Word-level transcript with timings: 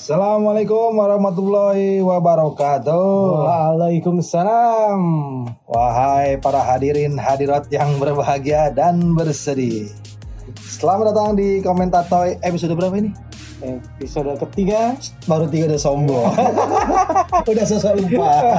Assalamualaikum 0.00 0.96
warahmatullahi 0.96 2.00
wabarakatuh. 2.00 3.04
Waalaikumsalam. 3.44 5.00
Wahai 5.68 6.40
para 6.40 6.64
hadirin 6.64 7.20
hadirat 7.20 7.68
yang 7.68 8.00
berbahagia 8.00 8.72
dan 8.72 9.12
bersedih. 9.12 9.92
Selamat 10.56 11.12
datang 11.12 11.36
di 11.36 11.60
Komentatoy 11.60 12.40
episode 12.40 12.72
berapa 12.80 12.96
ini? 12.96 13.12
Episode 14.00 14.40
ketiga. 14.40 14.96
Baru 15.28 15.44
tiga 15.52 15.68
udah 15.68 15.80
sombong. 15.84 16.32
udah 17.52 17.64
sosok 17.68 18.00
lupa. 18.00 18.56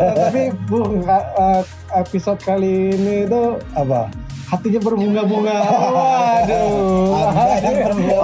Tapi 0.00 0.42
bu 0.64 0.96
eh, 1.04 1.60
episode 1.92 2.40
kali 2.40 2.96
ini 2.96 3.28
itu 3.28 3.60
Apa? 3.76 4.25
Hatinya 4.46 4.80
berbunga-bunga. 4.80 5.58
Waduh. 5.90 7.18
Anda 7.34 7.68
yang 7.70 7.78
berbunga. 7.90 8.20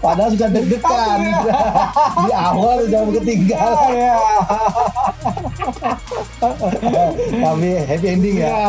Padahal 0.00 0.30
sudah 0.32 0.48
deg-degan. 0.48 1.18
di 2.24 2.32
awal 2.32 2.76
sudah 2.88 3.00
ketinggalan. 3.20 3.92
Ya. 3.92 4.16
Tapi 7.30 7.68
happy 7.84 8.06
ending 8.08 8.36
ya. 8.40 8.48
Ya. 8.48 8.68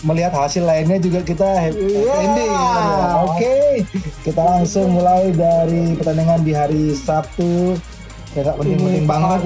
Melihat 0.00 0.32
hasil 0.32 0.64
lainnya 0.64 0.96
juga 0.96 1.20
kita 1.20 1.44
happy, 1.44 1.76
Iya. 1.76 2.14
ending. 2.24 2.52
Oke, 3.28 3.84
kita 4.24 4.40
langsung 4.40 4.96
mulai 4.96 5.28
dari 5.28 5.92
pertandingan 5.92 6.40
di 6.40 6.52
hari 6.56 6.82
Sabtu. 6.96 7.76
Ya 8.32 8.46
nggak 8.46 8.56
penting-penting 8.62 9.04
banget. 9.10 9.40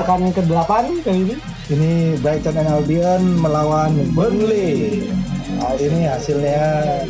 Pekan 0.00 0.32
ke-8 0.32 0.72
kali 1.04 1.18
ini. 1.28 1.36
Ini 1.70 1.90
Brighton 2.18 2.58
and 2.58 2.70
Albion 2.72 3.22
melawan 3.38 3.92
Burnley. 4.16 5.06
Nah, 5.60 5.76
ini 5.76 6.08
hasilnya 6.08 6.60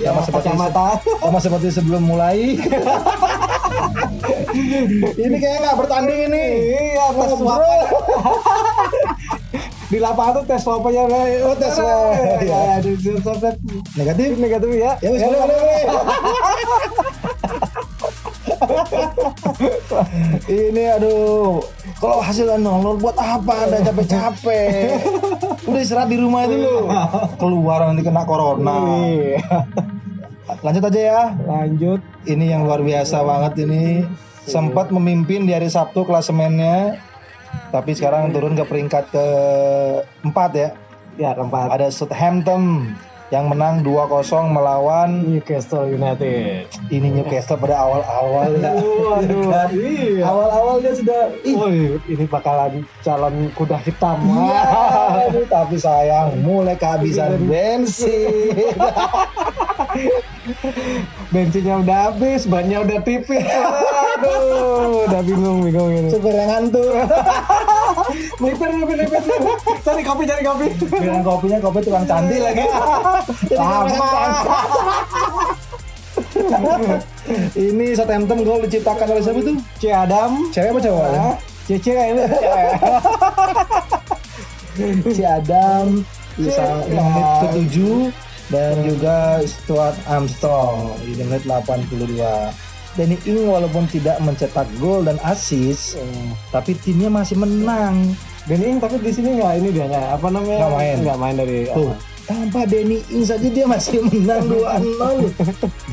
sama 0.03 0.27
seperti 0.27 0.51
kacamata. 0.51 0.99
sama 1.23 1.39
seperti 1.39 1.71
sebelum 1.71 2.03
mulai. 2.03 2.59
ini 5.23 5.37
kayak 5.39 5.59
nggak 5.63 5.79
bertanding 5.79 6.27
ini. 6.27 6.45
Iya, 6.99 7.15
tes 7.15 7.31
swab. 7.39 7.63
Di 9.91 9.99
lapangan 10.03 10.43
tuh 10.43 10.51
tes 10.51 10.67
swab 10.67 10.83
aja. 10.83 11.07
Oh, 11.47 11.55
tes 11.55 11.79
swab. 11.79 12.43
Ya, 12.43 12.83
di 12.83 12.99
di 12.99 13.15
swab 13.23 13.39
Negatif. 13.95 14.35
negatif 14.35 14.71
ya. 14.75 14.99
Ya 14.99 15.15
wis 15.15 15.23
boleh. 15.23 15.47
boleh. 15.47 15.87
ini 20.51 20.91
aduh 20.91 21.63
kalau 22.01 22.25
hasilnya 22.25 22.57
nol 22.57 22.97
buat 22.97 23.13
apa 23.21 23.69
anda 23.69 23.85
capek-capek? 23.85 24.97
Udah 25.69 25.81
istirahat 25.85 26.09
di 26.09 26.17
rumah 26.17 26.49
itu 26.49 26.57
lo 26.57 26.89
keluar 27.37 27.85
nanti 27.85 28.01
kena 28.01 28.25
corona. 28.25 29.05
Iya. 29.05 29.45
lanjut 30.65 30.83
aja 30.89 31.01
ya. 31.01 31.23
Lanjut. 31.45 32.01
ini 32.25 32.57
yang 32.57 32.65
luar 32.65 32.81
biasa 32.81 33.21
banget 33.21 33.69
ini. 33.69 34.09
Sempat 34.49 34.89
memimpin 34.89 35.45
di 35.45 35.53
hari 35.53 35.69
Sabtu 35.69 36.09
klasemennya. 36.09 36.97
Tapi 37.69 37.93
sekarang 37.93 38.33
turun 38.33 38.57
ke 38.57 38.65
peringkat 38.65 39.05
ke 39.13 39.27
empat 40.25 40.51
ya. 40.57 40.69
Ya 41.21 41.37
keempat. 41.37 41.69
ada 41.69 41.93
Southampton 41.93 42.97
yang 43.31 43.47
menang 43.47 43.87
2-0 43.87 44.51
melawan 44.51 45.23
Newcastle 45.23 45.87
United. 45.87 46.67
ini 46.91 47.09
Newcastle 47.15 47.63
pada 47.63 47.79
awal-awal 47.79 48.59
ya. 48.59 48.75
Waduh, 48.75 49.71
iya. 49.71 50.27
Awal-awalnya 50.27 50.93
sudah 50.99 51.23
ih, 51.47 51.55
Woi, 51.55 52.03
ini 52.11 52.27
bakalan 52.27 52.83
calon 53.07 53.55
kuda 53.55 53.79
hitam. 53.87 54.19
iya, 54.27 55.31
tapi 55.55 55.79
sayang 55.79 56.43
mulai 56.43 56.75
kehabisan 56.75 57.47
bensin. 57.47 58.75
Bensinnya 61.31 61.75
udah 61.83 61.99
habis, 62.11 62.47
bannya 62.49 62.83
udah 62.83 62.99
tipis. 63.07 63.45
Aduh, 63.47 65.07
udah 65.07 65.23
bingung 65.23 65.63
bingung 65.63 65.91
ini. 65.91 66.11
Supir 66.11 66.35
yang 66.35 66.51
ngantuk. 66.51 66.91
Melipir, 68.41 68.69
melipir, 68.73 68.97
melipir. 69.03 69.23
Cari 69.83 70.03
kopi, 70.03 70.23
cari 70.27 70.43
kopi. 70.43 70.67
Bilang 70.99 71.23
kopinya 71.23 71.59
kopi 71.61 71.79
tukang 71.85 72.07
candi 72.07 72.37
lagi. 72.41 72.65
Lama. 73.59 74.11
ini 77.59 77.87
Southampton 77.95 78.43
gol 78.47 78.65
diciptakan 78.65 79.07
oleh 79.13 79.23
siapa 79.23 79.41
tuh? 79.43 79.57
C 79.79 79.83
Adam. 79.91 80.31
Cewek 80.51 80.71
apa 80.73 80.81
cowok? 80.83 81.07
ya? 81.11 81.29
Cece 81.71 81.91
kayaknya. 81.95 82.27
Si 85.15 85.23
Adam 85.23 85.87
bisa 86.35 86.63
menit 86.89 87.27
Adam. 87.37 88.11
Ke-7 88.51 88.55
dan 88.55 88.75
juga 88.83 89.17
Stuart 89.47 89.97
Armstrong 90.11 90.99
di 91.07 91.23
menit 91.23 91.47
82. 91.47 92.51
Danny 92.99 93.15
Ing 93.23 93.47
walaupun 93.47 93.87
tidak 93.87 94.19
mencetak 94.19 94.67
gol 94.83 95.07
dan 95.07 95.15
assist, 95.23 95.95
tapi 96.51 96.75
timnya 96.83 97.07
masih 97.07 97.39
menang. 97.39 98.19
Dan 98.51 98.59
ini 98.67 98.83
tapi 98.83 98.99
di 98.99 99.15
sini 99.15 99.39
nggak 99.39 99.53
ini 99.63 99.69
dia 99.71 99.87
nggak 99.87 100.07
apa 100.19 100.27
namanya? 100.27 100.59
Nggak 100.59 100.75
main. 100.75 100.97
Nggak 101.07 101.19
main 101.23 101.35
dari. 101.39 101.59
Tuh, 101.71 101.95
tanpa 102.27 102.61
Danny 102.67 102.99
Ing 103.15 103.23
saja 103.23 103.47
dia 103.47 103.67
masih 103.71 104.03
menang 104.11 104.43
2-0. 104.51 105.31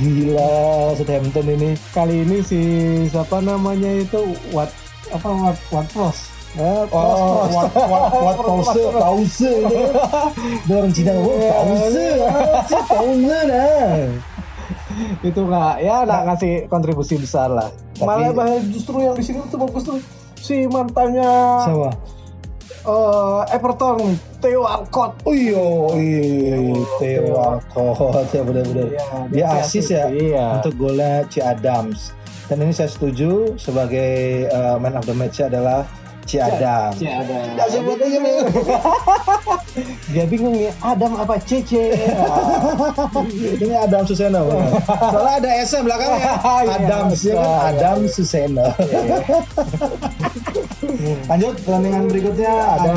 Gila 0.01 0.57
Southampton 0.97 1.47
ini. 1.53 1.69
Kali 1.93 2.25
ini 2.25 2.37
si 2.41 2.61
siapa 3.13 3.45
namanya 3.45 3.93
itu 3.93 4.33
Wat 4.49 4.73
apa 5.13 5.53
Wat 5.69 5.89
Wat 5.93 6.36
Oh, 6.55 7.43
what, 7.51 7.69
what, 7.75 8.07
what 8.15 8.37
pause, 8.39 8.81
pause 8.95 9.51
orang 10.65 10.89
Cina, 10.89 11.13
oh, 11.13 11.35
pause, 11.37 12.07
ah, 12.23 12.81
pause 12.87 13.39
nah. 13.45 14.07
itu 15.21 15.37
nggak 15.37 15.73
ya 15.79 15.95
nggak 16.01 16.21
ngasih 16.25 16.53
kontribusi 16.65 17.19
besar 17.19 17.51
lah. 17.51 17.69
Tapi- 17.93 18.07
Malah 18.07 18.31
bahkan 18.33 18.63
justru 18.71 18.97
yang 18.97 19.13
di 19.13 19.21
sini 19.21 19.43
tuh 19.45 19.59
bagus 19.59 19.83
tuh 19.85 19.99
si 20.35 20.65
mantannya 20.65 21.29
Siapa? 21.69 21.89
eh, 22.87 23.41
Everton 23.53 24.17
Theo 24.41 24.65
Walcott. 24.65 25.13
Oh 25.27 25.35
iya, 25.35 25.61
iya, 25.93 26.57
Theo 26.97 27.23
Walcott 27.29 28.31
ya 28.31 28.41
benar-benar. 28.41 28.87
Iya, 28.87 29.05
Dia 29.29 29.45
dia 29.45 29.45
asis 29.61 29.85
ya 29.91 30.09
Iya. 30.09 30.45
untuk 30.57 30.73
golnya 30.79 31.21
Ci 31.27 31.39
Adams. 31.39 32.15
Dan 32.47 32.63
ini 32.63 32.71
saya 32.71 32.87
setuju 32.87 33.59
sebagai 33.59 34.47
uh, 34.49 34.79
man 34.79 34.95
of 34.95 35.03
the 35.03 35.13
match 35.13 35.37
adalah 35.37 35.83
Ci 36.27 36.37
Adams. 36.43 36.99
Ci 36.99 37.07
ada. 37.07 37.37
Ya, 37.55 37.65
sebut 37.71 37.95
aja 38.03 38.19
nih. 38.19 38.37
Dia 40.13 40.23
bingung 40.27 40.59
nih 40.59 40.75
Adam 40.83 41.15
apa 41.15 41.39
Cece. 41.39 41.95
Ini 43.63 43.75
Adam 43.79 44.03
Suseno. 44.03 44.43
Soalnya 44.83 45.33
ada 45.39 45.49
S 45.63 45.71
belakangnya. 45.79 46.19
Iya, 46.67 46.73
Adams 46.83 47.21
ya 47.23 47.33
kan 47.33 47.47
betul. 47.47 47.67
Adam 47.71 47.97
Suseno. 48.11 48.67
Lanjut 51.31 51.53
pertandingan 51.63 52.03
berikutnya 52.11 52.53
ada 52.75 52.95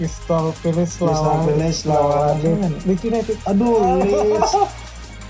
Crystal 0.00 0.44
Palace 0.64 0.96
Crystal 0.96 1.12
lawan 1.12 1.38
Palace 1.44 1.80
lawan 1.84 2.34
Leeds 2.88 3.02
United. 3.04 3.36
Aduh, 3.44 3.76
Leeds. 4.00 4.52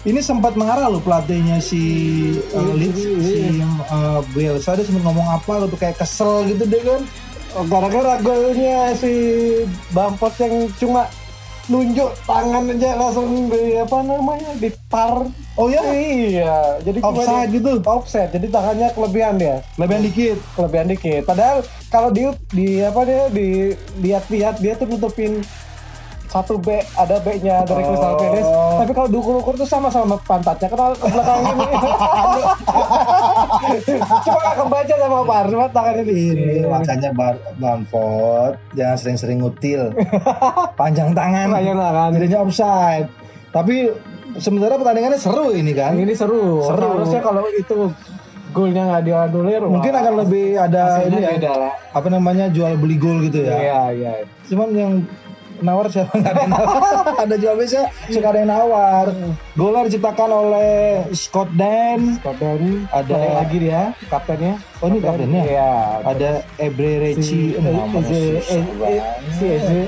Ini 0.02 0.18
sempat 0.18 0.58
mengarah 0.58 0.90
loh 0.90 0.98
pelatihnya 0.98 1.62
si 1.62 1.82
uh, 2.50 2.74
Leeds, 2.74 2.98
si 3.22 3.62
uh, 3.86 4.18
Bielsa 4.34 4.74
dia 4.74 4.82
sempat 4.82 5.06
ngomong 5.06 5.28
apa 5.32 5.62
gitu 5.62 5.76
kayak 5.76 5.96
kesel 5.96 6.42
gitu 6.44 6.66
deh 6.66 6.82
kan. 6.82 7.02
Oh, 7.52 7.62
gara-gara 7.62 8.18
golnya 8.18 8.96
si 8.96 9.12
Bamford 9.90 10.34
yang 10.40 10.54
cuma 10.74 11.06
nunjuk 11.68 12.10
tangan 12.24 12.66
aja 12.66 12.98
langsung 12.98 13.46
di 13.46 13.78
apa 13.78 14.02
namanya 14.02 14.50
di 14.56 14.75
par 14.88 15.31
Oh 15.54 15.69
ya, 15.69 15.84
iya 15.84 16.81
jadi 16.81 16.99
offside 16.99 17.52
di- 17.52 17.60
gitu. 17.60 17.78
offset 17.84 18.32
jadi 18.32 18.49
tangannya 18.49 18.88
kelebihan 18.90 19.37
dia 19.37 19.60
Lebihan 19.76 20.02
dikit. 20.02 20.40
kelebihan 20.56 20.88
dikit 20.88 21.22
padahal 21.22 21.60
kalau 21.87 22.08
di 22.08 22.25
di 22.50 22.81
apa 22.81 23.04
dia 23.04 23.28
di 23.28 23.49
lihat-lihat 24.00 24.58
dia 24.58 24.75
tuh 24.75 24.88
nutupin 24.88 25.44
satu 26.32 26.56
B 26.56 26.69
ada 26.94 27.20
B-nya 27.20 27.61
dari 27.62 27.84
Crystal 27.84 28.08
Oh. 28.08 28.19
Palace 28.19 28.50
tapi 28.81 28.93
kalau 28.93 29.08
diukur-ukur 29.11 29.55
tuh 29.55 29.69
sama 29.69 29.87
sama 29.87 30.17
pantatnya 30.19 30.64
kenal 30.67 30.96
ke 30.96 31.05
belakang 31.06 31.40
gini 31.44 31.64
cuma 34.25 34.38
gak 34.40 34.56
kebaca 34.56 34.94
sama 34.96 35.19
Par 35.23 35.44
cuma 35.46 35.67
tangannya 35.69 36.05
di 36.05 36.19
Ini 36.32 36.64
makanya 36.64 37.11
Bar 37.12 37.37
Bamford 37.56 38.55
jangan 38.73 38.96
sering-sering 38.96 39.38
ngutil. 39.38 39.93
Panjang 40.75 41.12
tangan. 41.12 41.52
Panjang 41.52 41.76
tangan. 41.76 42.08
Jadinya 42.12 42.38
offside. 42.40 43.06
Tapi 43.50 43.93
sebenarnya 44.35 44.81
pertandingannya 44.81 45.20
seru 45.20 45.52
ini 45.52 45.73
kan. 45.73 45.93
ini 45.94 46.12
seru. 46.12 46.64
Seru. 46.64 46.88
Harusnya 46.96 47.20
kalau 47.20 47.44
itu 47.52 47.93
golnya 48.52 48.82
nggak 48.87 49.02
dianulir, 49.02 49.62
Mungkin 49.64 49.93
akan 49.94 50.14
lebih 50.25 50.61
ada 50.61 51.00
hasilnya 51.00 51.08
ini 51.11 51.25
ya. 51.25 51.31
beda 51.37 51.52
lah. 51.56 51.73
Apa 51.93 52.08
namanya 52.08 52.44
jual 52.49 52.76
beli 52.76 52.96
gol 52.96 53.25
gitu 53.25 53.44
ya. 53.44 53.56
Iya, 53.56 53.81
iya. 53.93 54.12
Cuman 54.44 54.69
yang 54.73 54.93
nawar 55.62 55.87
siapa 55.88 56.12
nggak 56.12 56.32
ada 56.32 56.43
yang 56.43 56.53
nawar. 56.53 56.94
ada 57.25 57.35
jual 57.38 57.55
beli 57.55 57.69
siapa? 57.69 57.88
suka 58.11 58.26
ada 58.29 58.38
yang 58.43 58.50
nawar. 58.50 59.06
Golnya 59.55 59.81
diciptakan 59.87 60.31
oleh 60.31 60.73
Scott 61.12 61.50
Dan. 61.55 62.19
Kapten 62.20 62.87
Ada- 62.91 63.14
ada 63.14 63.38
lagi 63.41 63.56
dia, 63.59 63.82
kaptennya. 64.06 64.55
Oh 64.79 64.87
ini 64.87 64.99
kaptennya. 64.99 65.43
Iya. 65.43 65.73
Ada 66.05 66.31
Ebre 66.59 66.93
Reci. 67.00 67.23
si 67.23 67.41
Eze, 67.56 68.23
Eze. 69.43 69.82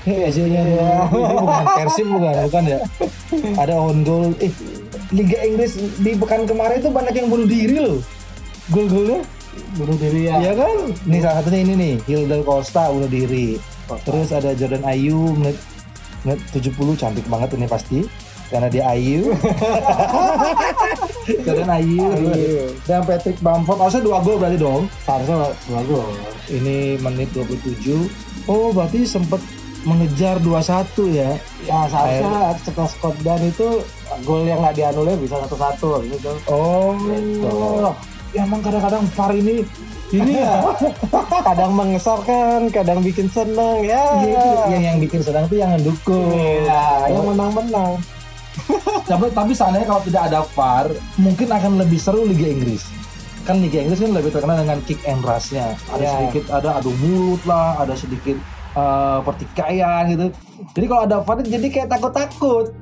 Ini. 0.00 0.24
Ini 0.40 1.36
bukan 1.36 1.64
Persib 1.76 2.06
bukan, 2.08 2.34
bukan 2.48 2.64
ya. 2.64 2.78
Ada 3.62 3.74
on 3.76 4.00
goal. 4.00 4.32
Eh, 4.40 4.48
Liga 5.12 5.38
Inggris 5.44 5.76
di 6.00 6.14
pekan 6.16 6.46
kemarin 6.46 6.80
itu 6.80 6.88
banyak 6.88 7.14
yang 7.14 7.28
bunuh 7.28 7.44
diri 7.44 7.76
loh. 7.78 7.98
Gol-golnya. 8.70 9.20
bunuh 9.74 9.98
diri 9.98 10.30
ya 10.30 10.38
Iya 10.38 10.52
kan? 10.56 10.94
Nih 11.10 11.20
salah 11.20 11.42
satunya 11.42 11.66
ini 11.66 11.74
nih, 11.74 11.94
Hilda 12.06 12.38
Costa 12.42 12.86
bunuh 12.88 13.10
diri. 13.10 13.58
Terus 14.02 14.28
ada 14.30 14.50
Jordan 14.54 14.84
Ayu 14.84 15.34
menit 15.34 15.56
menit 16.22 16.40
70 16.52 16.76
cantik 16.94 17.24
banget 17.26 17.56
ini 17.56 17.64
pasti 17.64 18.04
karena 18.50 18.66
dia 18.66 18.84
Ayu. 18.90 19.30
Jordan 21.46 21.70
Ayu. 21.70 22.02
Ayu. 22.02 22.74
Dan 22.84 23.06
Patrick 23.06 23.38
Bamford 23.38 23.78
harusnya 23.78 24.02
dua 24.02 24.18
gol 24.20 24.36
berarti 24.36 24.58
dong. 24.58 24.82
seharusnya 25.06 25.54
dua 25.70 25.80
gol 25.86 26.08
Ini 26.50 26.98
menit 26.98 27.30
27. 27.32 28.10
Oh, 28.50 28.74
berarti 28.74 29.06
sempat 29.06 29.38
mengejar 29.80 30.36
2-1 30.42 30.92
ya. 31.14 31.30
ya 31.64 31.78
seharusnya 31.88 32.52
setelah 32.60 32.90
Scott 32.90 33.16
Dan 33.24 33.40
itu 33.48 33.80
gol 34.26 34.44
yang 34.44 34.60
nggak 34.60 34.76
dianulir 34.76 35.16
bisa 35.16 35.40
satu-satu 35.46 36.04
gitu 36.10 36.32
Oh. 36.50 36.98
Gitu. 37.00 37.48
Ya 38.30 38.44
emang 38.46 38.60
kadang-kadang 38.60 39.06
VAR 39.14 39.32
ini 39.34 39.62
ini 40.10 40.42
ya. 40.42 40.58
kadang 41.46 41.72
mengesalkan 41.72 42.66
kadang 42.68 42.98
bikin 43.00 43.26
seneng 43.26 43.80
ya 43.80 44.04
Iya, 44.20 44.46
yang 44.68 44.82
yang 44.84 44.98
bikin 44.98 45.20
sedang 45.20 45.46
tuh 45.46 45.56
yang 45.56 45.70
mendukung. 45.72 46.34
Iya, 46.34 47.10
yang 47.10 47.24
menang-menang 47.26 47.98
Tapi, 49.10 49.30
tapi 49.30 49.52
seandainya 49.54 49.86
kalau 49.86 50.02
tidak 50.02 50.22
ada 50.26 50.40
VAR, 50.52 50.86
mungkin 51.16 51.48
akan 51.48 51.80
lebih 51.80 51.96
seru 51.96 52.26
Liga 52.26 52.44
Inggris. 52.44 52.82
Kan 53.42 53.62
Liga 53.62 53.80
Inggris 53.80 53.98
kan 53.98 54.12
lebih 54.12 54.30
terkenal 54.30 54.58
dengan 54.58 54.78
kick 54.84 55.00
and 55.04 55.22
rush-nya. 55.22 55.74
Ada 55.88 56.02
Ya. 56.02 56.10
sedikit 56.12 56.44
ada 56.50 56.70
adu 56.76 56.92
mulut 56.98 57.40
lah, 57.42 57.78
ada 57.78 57.94
sedikit 57.94 58.36
eh, 58.70 59.18
pertikaian 59.22 60.02
gitu. 60.08 60.26
Jadi 60.74 60.86
kalau 60.86 61.02
ada 61.02 61.16
VAR 61.22 61.38
jadi 61.40 61.66
kayak 61.66 61.88
takut-takut. 61.88 62.74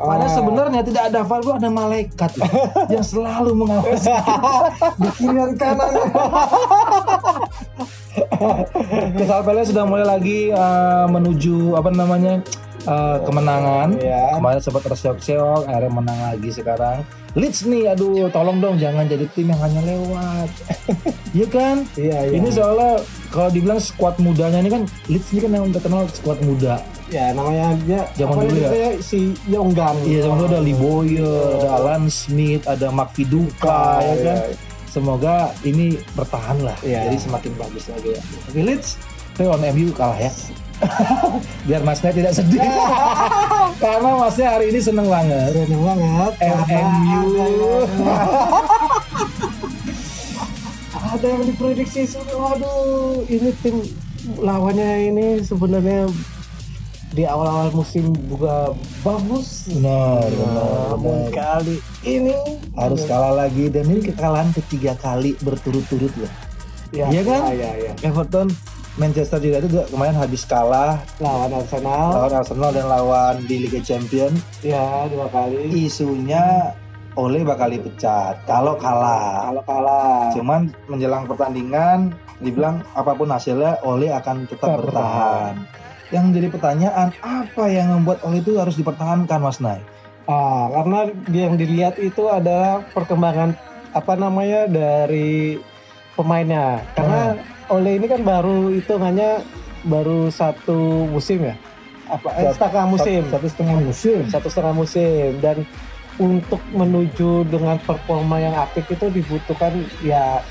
Padahal 0.00 0.32
Ah. 0.32 0.32
sebenarnya 0.32 0.80
tidak 0.80 1.02
ada 1.12 1.20
itu 1.20 1.52
ada 1.52 1.68
malaikat 1.68 2.32
loh, 2.40 2.48
yang 2.96 3.04
selalu 3.04 3.52
mengawasi 3.52 4.08
di 5.04 5.08
kiri 5.20 5.36
dan 5.36 5.52
kanan. 5.60 5.92
Palace 9.44 9.70
sudah 9.72 9.84
mulai 9.84 10.08
lagi 10.08 10.48
eh, 10.48 11.04
menuju 11.04 11.76
apa 11.76 11.92
namanya 11.92 12.40
eh, 12.88 13.16
kemenangan. 13.28 14.00
Iya. 14.00 14.40
Kemarin 14.40 14.60
sempat 14.64 14.82
terseok-seok, 14.88 15.68
akhirnya 15.68 15.92
menang 15.92 16.18
lagi 16.32 16.48
sekarang. 16.48 17.04
Leeds 17.38 17.62
nih, 17.62 17.94
aduh, 17.94 18.26
tolong 18.34 18.58
dong 18.58 18.74
jangan 18.80 19.06
jadi 19.06 19.22
tim 19.36 19.52
yang 19.52 19.60
hanya 19.62 19.84
lewat. 19.86 20.50
Iya 21.30 21.46
kan? 21.46 21.76
iya 21.94 22.26
iya 22.26 22.34
Ini 22.34 22.48
soalnya 22.50 22.98
kalau 23.30 23.54
dibilang 23.54 23.78
skuad 23.78 24.18
mudanya 24.18 24.58
ini 24.58 24.70
kan 24.72 24.82
Leeds 25.06 25.30
ini 25.30 25.46
kan 25.46 25.52
yang 25.54 25.70
terkenal 25.70 26.08
skuad 26.10 26.40
muda. 26.42 26.82
Ya 27.10 27.34
namanya 27.34 27.74
dia 27.84 28.00
Zaman 28.14 28.46
dulu 28.46 28.58
ya? 28.62 28.90
si 29.02 29.34
Yonggan 29.46 29.96
Iya, 30.06 30.30
sama 30.30 30.46
ada 30.46 30.58
Lee 30.62 30.74
Boyer, 30.74 31.60
ada 31.60 31.68
Alan 31.76 32.06
Smith, 32.06 32.64
ada 32.64 32.88
Mark 32.88 33.12
Viduka, 33.12 33.98
ya 34.00 34.14
kan? 34.22 34.38
Semoga 34.86 35.54
ini 35.62 35.98
bertahan 36.14 36.62
lah, 36.62 36.74
Iya. 36.82 37.10
jadi 37.10 37.18
semakin 37.20 37.52
bagus 37.54 37.86
lagi 37.86 38.14
ya. 38.14 38.22
Tapi 38.46 38.58
Leeds, 38.62 38.98
tapi 39.34 39.46
on 39.46 39.62
MU 39.62 39.90
kalah 39.92 40.18
ya. 40.18 40.30
Biar 41.68 41.82
masnya 41.84 42.10
tidak 42.10 42.32
sedih. 42.32 42.58
Karena 43.84 44.10
masnya 44.16 44.56
hari 44.56 44.72
ini 44.72 44.80
seneng 44.80 45.06
banget. 45.06 45.52
keren 45.52 45.76
banget 45.76 46.32
MMU. 46.40 47.20
ada 51.10 51.26
yang 51.26 51.42
diprediksi 51.42 52.06
waduh 52.30 53.26
ini 53.26 53.50
tim 53.66 53.82
lawannya 54.38 55.10
ini 55.10 55.26
sebenarnya 55.42 56.06
di 57.10 57.22
awal-awal 57.22 57.74
musim 57.74 58.14
juga 58.24 58.70
bagus 59.00 59.66
Benar, 59.68 60.30
benar, 60.30 60.94
namun 60.94 61.18
benar. 61.26 61.34
kali 61.34 61.76
ini 62.00 62.36
Harus 62.72 63.02
kalah 63.04 63.34
lagi 63.36 63.66
dan 63.66 63.84
ini 63.84 64.00
kekalahan 64.04 64.54
ketiga 64.54 64.94
kali 64.94 65.34
berturut-turut 65.38 66.14
loh. 66.16 66.32
ya, 66.90 67.06
Iya 67.06 67.22
kan? 67.24 67.40
ya, 67.50 67.52
ya, 67.52 67.70
ya. 67.76 67.92
Everton, 68.00 68.46
Manchester 68.94 69.38
United 69.38 69.68
juga 69.68 69.84
kemarin 69.86 70.14
habis 70.14 70.42
kalah 70.44 71.02
lawan 71.18 71.50
Arsenal 71.52 72.06
lawan 72.12 72.34
Arsenal 72.36 72.70
dan 72.70 72.86
lawan 72.86 73.34
di 73.44 73.56
Liga 73.60 73.80
Champions. 73.80 74.38
ya 74.60 75.06
dua 75.06 75.26
kali 75.28 75.66
isunya 75.84 76.74
Ole 77.12 77.42
bakal 77.42 77.70
dipecat 77.70 78.38
kalau 78.44 78.74
kalah. 78.76 79.50
kalau 79.50 79.62
kalah 79.64 80.30
Cuman 80.30 80.70
menjelang 80.86 81.26
pertandingan 81.26 82.14
dibilang 82.38 82.86
apa 82.94 83.12
pun 83.12 83.26
hasilnya 83.28 83.82
Ole 83.82 84.10
akan 84.10 84.46
tetap 84.46 84.70
Tetap 84.70 84.78
bertahan. 84.80 85.54
Yang 86.10 86.24
jadi 86.42 86.48
pertanyaan 86.50 87.08
apa 87.22 87.64
yang 87.70 87.94
membuat 87.94 88.26
Ole 88.26 88.42
itu 88.42 88.58
harus 88.58 88.74
dipertahankan 88.74 89.38
Mas 89.38 89.62
Nay? 89.62 89.78
Ah, 90.26 90.70
karena 90.70 91.10
yang 91.30 91.54
dilihat 91.58 91.98
itu 91.98 92.26
adalah 92.26 92.82
perkembangan 92.94 93.54
apa 93.94 94.14
namanya 94.14 94.66
dari 94.70 95.58
pemainnya. 96.14 96.82
Karena 96.98 97.38
Ole 97.70 97.98
ini 97.98 98.06
kan 98.10 98.26
baru 98.26 98.74
hitungannya 98.74 99.42
baru 99.86 100.28
satu 100.34 101.06
musim 101.10 101.46
ya. 101.46 101.54
Apa 102.10 102.34
eh, 102.42 102.50
Satu- 102.50 102.54
setengah 102.58 102.86
musim. 102.90 103.22
Satu 103.30 103.46
setengah 103.46 103.76
musim. 103.78 104.18
Satu 104.26 104.48
setengah 104.50 104.74
musim 104.74 105.38
dan 105.38 105.62
untuk 106.20 106.60
menuju 106.74 107.48
dengan 107.48 107.80
performa 107.80 108.36
yang 108.42 108.52
apik 108.52 108.90
itu 108.92 109.08
dibutuhkan 109.08 109.72
ya 110.04 110.42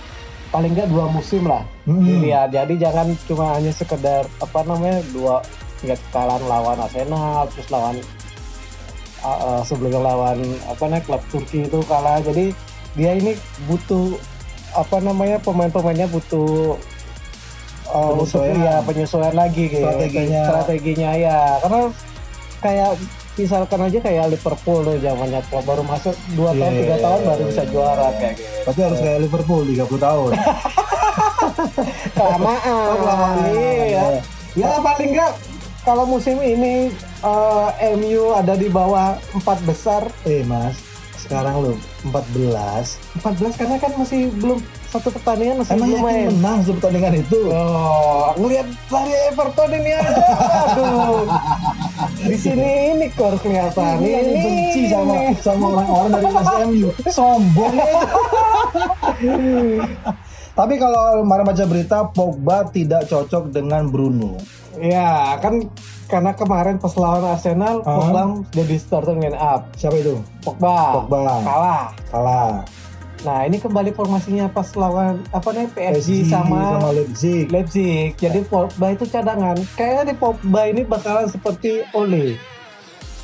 paling 0.50 0.74
nggak 0.74 0.90
dua 0.90 1.06
musim 1.10 1.46
lah 1.46 1.62
Hmm. 1.86 2.06
dilihat. 2.06 2.54
Jadi 2.54 2.78
jangan 2.78 3.08
cuma 3.26 3.58
hanya 3.58 3.74
sekedar 3.74 4.26
apa 4.38 4.60
namanya 4.62 5.02
dua 5.10 5.42
tiga 5.82 5.96
kekalahan 5.98 6.44
lawan 6.46 6.78
Arsenal 6.78 7.50
terus 7.50 7.68
lawan 7.70 7.96
uh, 9.22 9.30
uh, 9.30 9.62
sebelumnya 9.64 10.02
lawan 10.02 10.38
apa 10.66 10.84
namanya 10.86 11.06
klub 11.06 11.22
Turki 11.30 11.66
itu 11.66 11.80
kalah. 11.86 12.22
Jadi 12.22 12.54
dia 12.94 13.14
ini 13.14 13.34
butuh 13.66 14.18
apa 14.74 15.02
namanya 15.02 15.42
pemain-pemainnya 15.42 16.06
butuh 16.10 16.78
uh, 17.90 18.14
Penyesuaian. 18.14 18.58
ya 18.62 18.76
penyesuaian 18.86 19.34
lagi 19.34 19.64
gitu. 19.66 19.82
Strateginya. 19.86 20.42
strateginya 20.46 21.12
ya 21.14 21.38
karena 21.62 21.82
kayak 22.62 22.92
misalkan 23.40 23.80
aja 23.82 24.00
kayak 24.00 24.26
Liverpool 24.30 24.80
tuh 24.84 24.96
zamannya 25.00 25.40
Klopp 25.48 25.64
baru 25.64 25.84
masuk 25.84 26.16
dua 26.36 26.52
Iya, 26.52 26.60
tahun 26.60 26.74
iya, 26.76 26.80
tiga 26.80 26.92
iya, 26.92 27.04
tahun 27.04 27.22
baru 27.24 27.40
iya. 27.40 27.50
bisa 27.50 27.64
juara 27.66 28.08
kayak 28.14 28.34
gitu 28.36 28.58
Berarti 28.68 28.82
harus 28.84 29.00
kayak 29.00 29.20
Liverpool 29.24 29.62
30 29.64 29.80
tahun. 30.00 30.32
kelamaan 32.16 32.60
kelamaan. 32.96 33.36
iya 33.52 34.06
ya 34.56 34.70
paling 34.80 35.10
enggak 35.14 35.34
kalau 35.82 36.04
musim 36.06 36.38
ini 36.40 36.92
eh, 37.24 37.68
MU 37.96 38.36
ada 38.36 38.54
di 38.54 38.68
bawah 38.68 39.16
empat 39.34 39.58
besar 39.64 40.04
eh 40.24 40.44
Mas, 40.44 40.76
sekarang 41.30 41.62
lo 41.62 41.78
14. 42.10 43.22
14 43.22 43.54
karena 43.62 43.78
kan 43.78 43.92
masih 44.02 44.34
belum 44.42 44.58
satu 44.90 45.14
pertandingan 45.14 45.62
masih 45.62 45.78
Emang 45.78 45.94
belum 45.94 46.02
main 46.02 46.34
menang 46.34 46.58
sebelum 46.66 46.78
pertandingan 46.82 47.14
itu? 47.22 47.40
Oh, 47.54 48.34
ngelihat 48.42 48.66
dari 48.90 49.14
Everton 49.30 49.70
ini 49.78 49.92
aja. 49.94 50.26
Aduh. 50.74 51.30
Di 52.26 52.34
sini 52.34 52.98
ini 52.98 53.06
kor 53.14 53.38
kelihatan. 53.38 54.02
Ini 54.02 54.10
Ini 54.10 54.32
dibenci 54.34 54.82
sama 54.90 55.14
sama 55.38 55.66
orang-orang 55.78 56.10
dari 56.18 56.26
SMU. 56.34 56.90
Sombong. 57.14 57.76
Tapi 60.60 60.76
kalau 60.76 61.24
kemarin 61.24 61.46
baca 61.46 61.64
berita 61.70 61.98
Pogba 62.10 62.68
tidak 62.74 63.06
cocok 63.06 63.54
dengan 63.54 63.88
Bruno. 63.88 64.42
Ya, 64.80 65.36
kan 65.38 65.68
karena 66.08 66.32
kemarin 66.32 66.80
pas 66.80 66.96
lawan 66.96 67.22
Arsenal, 67.28 67.84
Ah. 67.84 68.00
Pogba 68.00 68.22
jadi 68.50 68.76
starting 68.76 69.20
line 69.20 69.36
up. 69.36 69.68
Siapa 69.76 69.96
itu? 69.96 70.24
Pogba, 70.40 71.04
Pogba. 71.04 71.44
kalah. 71.44 71.86
Kalah. 72.08 72.54
Nah, 73.20 73.44
ini 73.44 73.60
kembali 73.60 73.92
formasinya 73.92 74.48
pas 74.48 74.72
lawan 74.74 75.20
apa 75.30 75.52
namanya 75.52 75.76
PSG, 75.76 76.24
PSG 76.24 76.32
sama, 76.32 76.80
Leipzig. 76.90 77.52
Leipzig. 77.52 78.16
Jadi 78.16 78.40
Pogba 78.42 78.96
itu 78.96 79.04
cadangan. 79.06 79.60
Kayaknya 79.76 80.04
di 80.06 80.16
Pogba 80.16 80.62
ini 80.66 80.88
bakalan 80.88 81.28
seperti 81.28 81.84
Ole. 81.92 82.40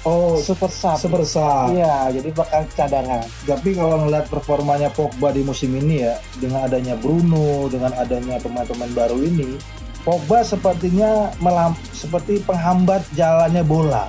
Oh, 0.03 0.37
Super 0.37 0.69
sub. 0.69 0.99
super 0.99 1.25
sub. 1.25 1.71
Iya, 1.71 2.11
jadi 2.11 2.29
bakal 2.29 2.67
cadangan. 2.69 3.25
Tapi 3.41 3.73
kalau 3.73 4.05
ngeliat 4.05 4.27
performanya 4.27 4.91
Pogba 4.91 5.31
di 5.31 5.41
musim 5.41 5.73
ini 5.73 6.03
ya, 6.03 6.13
dengan 6.35 6.67
adanya 6.67 6.93
Bruno, 6.93 7.65
dengan 7.65 7.89
adanya 7.95 8.37
pemain-pemain 8.37 8.93
baru 8.93 9.17
ini, 9.17 9.57
Pogba 10.05 10.45
sepertinya 10.45 11.33
melam, 11.41 11.73
seperti 11.89 12.37
penghambat 12.39 13.01
jalannya 13.11 13.65
bola. 13.65 14.05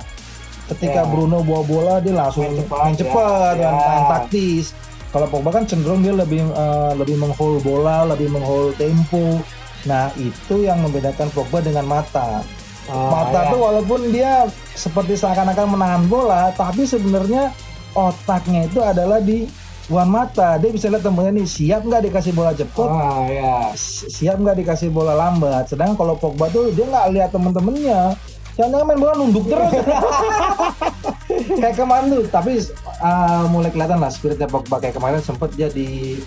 Ketika 0.67 1.01
Ya. 1.01 1.09
Bruno 1.09 1.41
bawa 1.41 1.63
bola 1.63 1.93
dia 1.97 2.13
langsung 2.13 2.45
Main 2.45 2.59
cepat, 2.59 2.77
main 2.77 2.93
ya. 2.93 2.99
cepat, 3.01 3.53
Ya. 3.55 3.67
main, 3.67 3.81
main 3.81 4.05
taktis. 4.07 4.65
Kalau 5.09 5.25
Pogba 5.25 5.49
kan 5.49 5.63
cenderung 5.65 6.05
dia 6.05 6.13
lebih 6.13 6.43
eh, 6.45 6.91
lebih 6.93 7.17
menghold 7.17 7.65
bola, 7.65 8.05
lebih 8.05 8.29
menghold 8.29 8.77
tempo. 8.77 9.41
Nah 9.83 10.13
itu 10.15 10.61
yang 10.61 10.83
membedakan 10.83 11.31
Pogba 11.31 11.59
dengan 11.59 11.87
Mata. 11.87 12.45
Ah, 12.85 13.09
Mata 13.09 13.41
ya. 13.43 13.51
tuh 13.51 13.59
walaupun 13.59 13.99
dia 14.11 14.45
seperti 14.71 15.17
seakan-akan 15.17 15.67
menahan 15.73 16.03
bola, 16.05 16.53
tapi 16.53 16.85
sebenarnya 16.85 17.49
otaknya 17.91 18.67
itu 18.67 18.79
adalah 18.79 19.17
di 19.17 19.47
Wan 19.87 20.07
Mata. 20.07 20.55
Dia 20.55 20.67
bisa 20.67 20.87
lihat 20.87 21.01
temennya 21.01 21.31
nih 21.33 21.47
siap 21.47 21.81
nggak 21.81 22.03
dikasih 22.05 22.31
bola 22.31 22.51
cepat, 22.51 22.89
Ah, 22.89 23.23
ya. 23.25 23.55
si- 23.73 24.09
siap 24.09 24.35
nggak 24.35 24.57
dikasih 24.57 24.89
bola 24.89 25.13
lambat. 25.13 25.67
Sedangkan 25.67 25.95
kalau 25.95 26.13
Pogba 26.13 26.47
tuh 26.47 26.71
dia 26.71 26.83
nggak 26.85 27.07
lihat 27.11 27.29
temen-temennya, 27.31 28.15
Jangan-jangan 28.53 28.85
main 28.85 28.97
bola 28.97 29.13
nunduk 29.15 29.45
terus. 29.45 29.69
kayak 31.61 31.77
kemarin 31.77 32.09
tuh, 32.09 32.23
tapi 32.27 32.57
uh, 32.97 33.45
mulai 33.47 33.69
kelihatan 33.69 33.97
lah 33.97 34.09
spiritnya 34.09 34.45
Pogba 34.45 34.77
kayak 34.77 34.97
kemarin 34.97 35.21
sempet 35.21 35.53
dia 35.53 35.69
di 35.69 36.17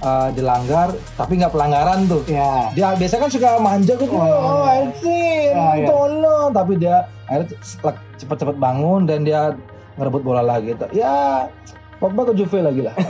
uh, 0.00 0.28
dilanggar 0.30 0.90
tapi 1.14 1.38
nggak 1.38 1.54
pelanggaran 1.54 2.04
tuh. 2.04 2.26
Ya. 2.26 2.74
Dia 2.74 2.92
biasa 2.92 3.14
kan 3.16 3.30
suka 3.30 3.56
manja 3.56 3.94
gitu, 3.94 4.10
Oh, 4.10 4.18
oh, 4.18 4.28
iya. 4.66 4.82
anjing, 4.82 5.50
Ah, 5.52 5.74
iya. 5.74 5.86
tolong. 5.86 6.48
Tapi 6.50 6.72
dia 6.76 6.96
akhirnya 7.24 7.54
cepet-cepet 8.18 8.56
bangun 8.58 9.06
dan 9.06 9.22
dia 9.22 9.54
ngerebut 9.94 10.22
bola 10.22 10.42
lagi. 10.42 10.74
Ya, 10.90 11.46
Pogba 12.00 12.24
ke 12.24 12.34
Juve 12.34 12.58
lagi 12.58 12.80
lah. 12.80 12.96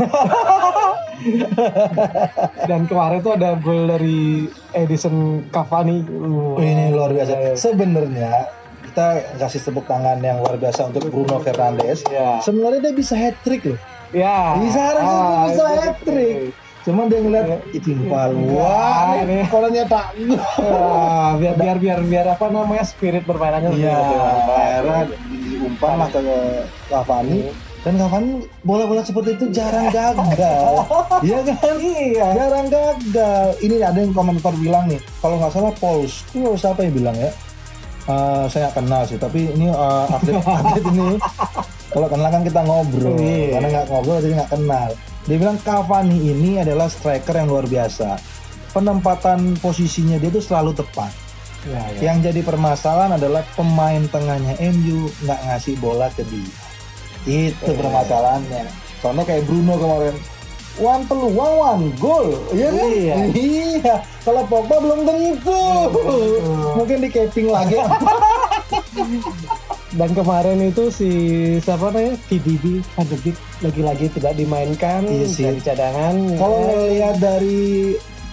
Dan 2.66 2.90
kemarin 2.90 3.20
tuh 3.20 3.38
ada 3.38 3.54
gol 3.54 3.86
dari 3.86 4.44
Edison 4.72 5.46
Cavani. 5.48 6.02
Oh, 6.10 6.58
ini 6.58 6.90
luar 6.90 7.12
biasa. 7.12 7.32
iya. 7.32 7.52
Sebenarnya 7.54 8.50
kita 8.82 9.06
kasih 9.38 9.62
tepuk 9.62 9.86
tangan 9.86 10.18
yang 10.18 10.42
luar 10.42 10.58
biasa 10.58 10.90
untuk 10.90 11.06
Bruno 11.06 11.38
Fernandes. 11.38 12.02
Ya. 12.08 12.42
Sebenarnya 12.42 12.82
dia 12.82 12.94
bisa 12.96 13.14
hat 13.14 13.38
trick 13.40 13.62
loh. 13.62 13.78
Ya. 14.10 14.58
Bisa 14.58 14.80
harusnya 14.82 15.06
dia 15.06 15.22
Ah, 15.22 15.44
bisa 15.46 15.62
hat 15.78 15.96
trick. 16.02 16.50
Cuman 16.80 17.06
dia 17.06 17.20
ngeliat 17.20 17.46
itu 17.70 17.92
impal. 17.92 18.32
Wah, 18.50 19.14
Iya. 19.14 19.22
ini 19.22 19.36
kalau 19.46 19.68
nyetak. 19.68 20.06
Wah, 20.58 21.36
biar 21.36 21.54
biar 21.54 21.76
biar 21.78 22.00
biar 22.02 22.26
apa 22.32 22.48
namanya 22.48 22.82
spirit 22.82 23.22
permainannya 23.22 23.70
Iya, 23.76 24.00
akhirnya 24.50 25.00
diumpan 25.30 25.94
lah 25.94 26.08
ke 26.08 26.20
Cavani. 26.88 27.69
Dan 27.80 27.96
Cavani 27.96 28.44
bola-bola 28.60 29.00
seperti 29.00 29.40
itu 29.40 29.48
jarang 29.50 29.88
gagal. 29.96 30.84
Iya 31.26 31.38
kan? 31.44 31.74
Iya. 31.76 32.26
Jarang 32.36 32.66
gagal. 32.68 33.46
Ini 33.60 33.74
ada 33.80 33.98
yang 33.98 34.12
komentar 34.12 34.52
bilang 34.56 34.88
nih, 34.88 35.00
kalau 35.20 35.36
nggak 35.36 35.52
salah 35.52 35.72
Paul 35.76 36.04
Scholes 36.04 36.60
siapa 36.60 36.84
yang 36.84 36.92
bilang 36.92 37.16
ya? 37.16 37.32
Eh, 38.04 38.44
saya 38.48 38.68
nggak 38.68 38.76
kenal 38.80 39.02
sih, 39.04 39.16
tapi 39.16 39.48
ini 39.48 39.68
eh, 39.68 40.04
update, 40.08 40.40
update 40.60 40.86
ini 40.88 41.16
kalau 41.90 42.06
kenal 42.06 42.28
kan 42.28 42.42
kita 42.42 42.60
ngobrol, 42.62 43.18
Iya. 43.18 43.58
karena 43.58 43.68
nggak 43.68 43.86
ngobrol 43.88 44.18
jadi 44.20 44.34
nggak 44.40 44.52
kenal. 44.52 44.88
Dia 45.24 45.36
bilang 45.36 45.56
Cavani 45.60 46.18
ini 46.20 46.50
adalah 46.58 46.88
striker 46.88 47.34
yang 47.34 47.48
luar 47.48 47.66
biasa. 47.66 48.16
Penempatan 48.70 49.58
posisinya 49.58 50.16
dia 50.16 50.30
itu 50.30 50.38
selalu 50.38 50.72
tepat. 50.72 51.10
Ya, 51.68 51.82
ya. 51.92 52.12
Yang 52.12 52.32
jadi 52.32 52.40
permasalahan 52.40 53.18
adalah 53.18 53.44
pemain 53.52 54.00
tengahnya 54.08 54.56
MU 54.70 55.10
nggak 55.20 55.40
ngasih 55.44 55.74
bola 55.76 56.08
ke 56.08 56.24
dia. 56.24 56.48
Itu 57.22 57.52
Iya. 57.62 57.76
permasalahannya. 57.76 58.64
Contoh 58.98 59.24
kayak 59.24 59.44
Bruno 59.44 59.74
kemarin. 59.76 60.16
One 60.76 61.04
peluang, 61.04 61.54
one 61.58 61.84
goal. 61.98 62.26
Iya 62.50 62.68
kan? 62.70 62.88
Iya. 62.88 63.14
Iya. 63.28 63.94
Kalau 64.22 64.42
Pogba 64.46 64.76
belum 64.78 65.00
tentu. 65.02 65.60
Mungkin 66.74 66.96
di 67.00 67.08
caping 67.08 67.48
lagi. 67.48 67.76
Dan 69.90 70.14
kemarin 70.14 70.62
itu 70.62 70.86
si 70.88 71.10
siapa 71.58 71.90
namanya 71.90 72.14
TDB 72.30 72.78
Van 72.94 73.02
de 73.04 73.16
Beek 73.18 73.34
lagi-lagi 73.60 74.06
tidak 74.14 74.38
dimainkan 74.38 75.02
Iya 75.02 75.26
sih. 75.26 75.44
dari 75.44 75.60
cadangan. 75.60 76.14
Kalau 76.38 76.56
Ya. 76.56 76.64
ngelihat 76.70 77.14
dari 77.18 77.60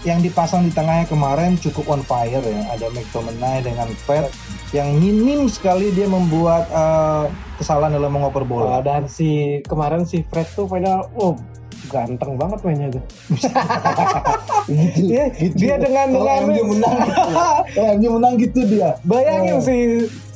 yang 0.08 0.24
dipasang 0.24 0.64
di 0.64 0.72
tengahnya 0.72 1.04
kemarin 1.06 1.60
cukup 1.60 1.92
on 1.92 2.02
fire 2.02 2.40
ya. 2.40 2.62
Ada 2.72 2.88
McTominay 2.90 3.60
dengan 3.62 3.92
Fred 4.00 4.32
yang 4.72 4.96
minim 4.96 5.48
sekali 5.48 5.92
dia 5.92 6.08
membuat 6.08 6.64
eh, 6.68 7.26
kesalahan 7.58 7.92
dalam 7.94 8.16
mengoper 8.16 8.42
Oh, 8.42 8.48
bola. 8.48 8.80
dan 8.80 9.06
si 9.06 9.60
kemarin 9.64 10.08
si 10.08 10.24
Fred 10.24 10.48
tuh 10.50 10.64
padahal 10.66 11.12
oh 11.14 11.36
ganteng 11.88 12.36
banget 12.36 12.60
mainnya 12.64 12.88
tuh. 12.90 13.04
Gitu. 14.68 15.08
Dia, 15.08 15.32
dia 15.56 15.76
dengan 15.80 16.12
dengan 16.12 16.44
MU 16.44 16.76
menang 16.76 16.96
gitu. 17.08 17.24
MU 17.96 18.10
menang 18.20 18.34
gitu 18.36 18.60
dia. 18.68 19.00
bayangin 19.04 19.56
Oh. 19.56 19.64
si 19.64 19.76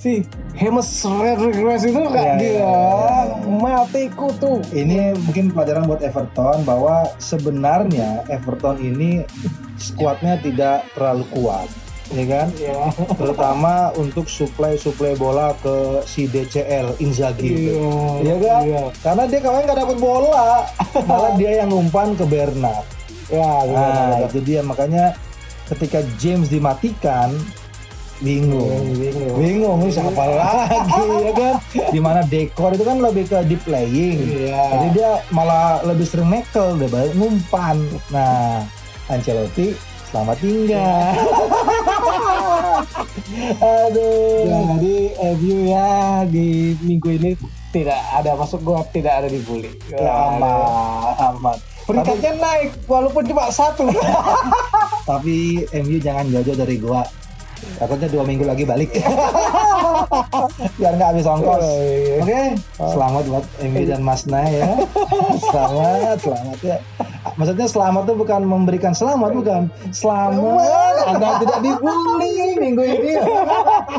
si 0.02 0.26
James 0.58 0.90
Rodriguez 1.06 1.86
itu 1.86 1.94
Iya, 1.96 2.10
kayak 2.10 2.36
dia 2.36 2.50
iya, 2.50 2.58
iya. 2.58 3.54
mati 3.54 4.10
kutu. 4.10 4.58
Ini 4.74 5.14
mungkin 5.16 5.54
pelajaran 5.54 5.86
buat 5.86 6.02
Everton 6.02 6.66
bahwa 6.66 7.06
sebenarnya 7.18 8.26
Everton 8.28 8.78
ini 8.78 9.22
skuadnya 9.78 10.38
tidak 10.38 10.90
terlalu 10.92 11.22
kuat, 11.30 11.70
ya 12.10 12.26
kan? 12.26 12.48
Ya. 12.58 12.90
Terutama 13.14 13.74
untuk 13.94 14.26
suplai-suplai 14.26 15.14
bola 15.16 15.54
ke 15.56 16.02
si 16.04 16.26
DCL 16.26 16.98
Inzaghi. 16.98 17.70
itu. 17.70 17.78
Iya, 17.78 17.86
Iya 18.20 18.36
kan? 18.40 18.62
Iya. 18.66 18.84
Karena 19.00 19.24
dia 19.26 19.40
kemarin 19.40 19.64
nggak 19.66 19.80
dapat 19.80 19.98
bola, 19.98 20.50
malah 21.10 21.32
dia 21.36 21.52
yang 21.62 21.70
umpan 21.70 22.18
ke 22.18 22.26
Bernard. 22.26 22.86
Ya, 23.30 23.38
Nah, 23.64 24.18
benar. 24.18 24.28
itu 24.28 24.40
dia 24.42 24.60
makanya 24.60 25.14
ketika 25.70 26.02
James 26.18 26.50
dimatikan 26.50 27.32
bingung. 28.22 28.70
Bingung. 28.94 29.36
bingung 29.36 29.78
nih 29.80 29.92
siapa 29.92 30.24
lagi 30.28 31.02
ya 31.20 31.32
kan 31.34 31.56
di 31.94 32.00
mana 32.00 32.22
dekor 32.24 32.72
itu 32.72 32.82
kan 32.82 32.98
lebih 32.98 33.26
ke 33.26 33.42
deep 33.44 33.62
playing 33.62 34.22
Iya. 34.22 34.62
jadi 34.72 34.88
dia 34.92 35.12
malah 35.30 35.82
lebih 35.84 36.06
sering 36.06 36.30
nekel 36.30 36.78
deh 36.78 36.86
balik 36.86 37.14
ngumpan 37.14 37.82
nah 38.08 38.62
Ancelotti 39.08 39.74
selamat 40.08 40.38
tinggal 40.38 41.12
aduh 43.60 44.44
Ya, 44.44 44.58
jadi 44.76 44.96
MU 45.34 45.56
ya 45.66 45.90
di 46.28 46.48
minggu 46.80 47.10
ini 47.14 47.32
tidak 47.72 47.96
ada 48.12 48.36
masuk 48.36 48.60
gua 48.62 48.84
tidak 48.86 49.14
ada 49.16 49.28
dibully. 49.28 49.72
ya 49.88 50.12
aman 50.30 50.60
aman 51.18 51.58
Peringkatnya 51.82 52.38
naik 52.38 52.70
walaupun 52.86 53.24
cuma 53.24 53.50
satu. 53.50 53.90
tapi 55.10 55.64
MU 55.82 55.98
jangan 55.98 56.30
jauh-jauh 56.30 56.60
dari 56.60 56.78
gua 56.78 57.02
takutnya 57.80 58.10
dua 58.10 58.24
minggu 58.26 58.46
lagi 58.46 58.64
balik 58.66 58.92
biar 60.80 60.94
nggak 60.98 61.10
habis 61.16 61.26
ongkos 61.26 61.62
Oh, 61.62 61.78
iya. 61.78 62.18
Oke, 62.22 62.42
selamat 62.78 63.24
buat 63.30 63.46
Emi 63.62 63.84
dan 63.86 64.02
Mas 64.02 64.26
Nay 64.26 64.60
ya. 64.60 64.72
selamat, 65.52 66.18
selamat 66.20 66.60
ya. 66.66 66.78
Maksudnya 67.38 67.68
selamat 67.70 68.04
tuh 68.10 68.18
bukan 68.18 68.42
memberikan 68.44 68.94
selamat, 68.98 69.32
bukan. 69.36 69.62
Selamat, 69.94 70.96
Anda 71.06 71.28
tidak 71.46 71.60
dibully 71.62 72.58
minggu 72.58 72.84
ini. 72.84 73.14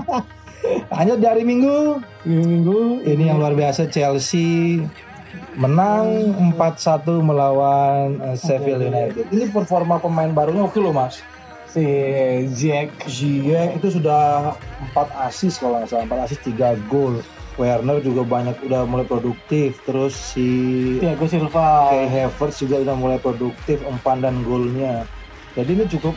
Hanya 0.99 1.19
dari 1.19 1.43
minggu 1.43 1.99
minggu 2.23 3.03
ini 3.03 3.27
yang 3.27 3.43
luar 3.43 3.59
biasa 3.59 3.91
Chelsea 3.91 4.79
menang 5.59 6.33
4-1 6.55 7.03
melawan 7.19 8.23
eh, 8.23 8.37
Sheffield 8.39 8.87
United. 8.87 9.27
Ini 9.35 9.51
performa 9.51 9.99
pemain 9.99 10.31
barunya 10.31 10.63
oke 10.63 10.79
loh, 10.79 10.95
Mas. 10.95 11.21
Si 11.73 11.87
Jack 12.53 13.09
Ziyech 13.09 13.81
itu 13.81 13.89
sudah 13.97 14.53
4 14.93 15.29
assist 15.29 15.65
kalau 15.65 15.81
nggak 15.81 15.89
salah, 15.89 16.05
4 16.05 16.25
assist 16.29 16.45
3 16.45 16.77
gol. 16.93 17.25
Werner 17.61 18.01
juga 18.01 18.25
banyak 18.25 18.65
udah 18.65 18.89
mulai 18.89 19.05
produktif. 19.05 19.77
Terus 19.85 20.17
si 20.17 20.49
Thiago 21.01 21.29
Silva. 21.29 21.93
Kai 21.93 22.09
Havertz 22.09 22.65
juga 22.65 22.81
udah 22.81 22.97
mulai 22.97 23.19
produktif 23.21 23.85
umpan 23.85 24.25
dan 24.25 24.41
golnya. 24.45 25.05
Jadi 25.53 25.77
ini 25.77 25.85
cukup 25.85 26.17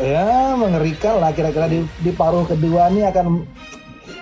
ya 0.00 0.56
mengerikan 0.56 1.20
lah 1.20 1.36
kira-kira 1.36 1.68
di, 1.68 1.84
di 2.00 2.12
paruh 2.16 2.48
kedua 2.48 2.88
ini 2.88 3.04
akan 3.04 3.44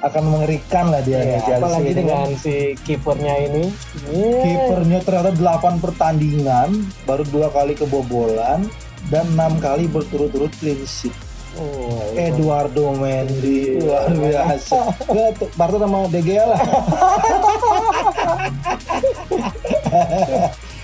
akan 0.00 0.24
mengerikan 0.26 0.90
lah 0.90 1.04
dia 1.04 1.22
Ya, 1.22 1.38
Chelsea 1.44 1.60
apalagi 1.60 1.90
ini 1.92 1.94
dengan 1.94 2.28
si 2.34 2.54
kipernya 2.82 3.34
ini. 3.46 3.64
Iya. 4.10 4.42
kipernya 4.42 4.98
ternyata 5.06 5.30
8 5.30 5.78
pertandingan 5.84 6.68
baru 7.06 7.22
dua 7.30 7.48
kali 7.54 7.78
kebobolan 7.78 8.66
dan 9.08 9.24
enam 9.32 9.56
kali 9.56 9.88
berturut-turut 9.88 10.52
clean 10.60 10.84
sheet. 10.84 11.16
Oh, 11.58 12.14
Eduardo 12.14 12.94
Mendy 12.94 13.82
luar 13.82 14.06
biasa. 14.14 14.94
Gak, 15.10 15.50
Barca 15.58 15.82
sama 15.82 16.06
De 16.06 16.20
Gea 16.22 16.46
lah. 16.46 16.60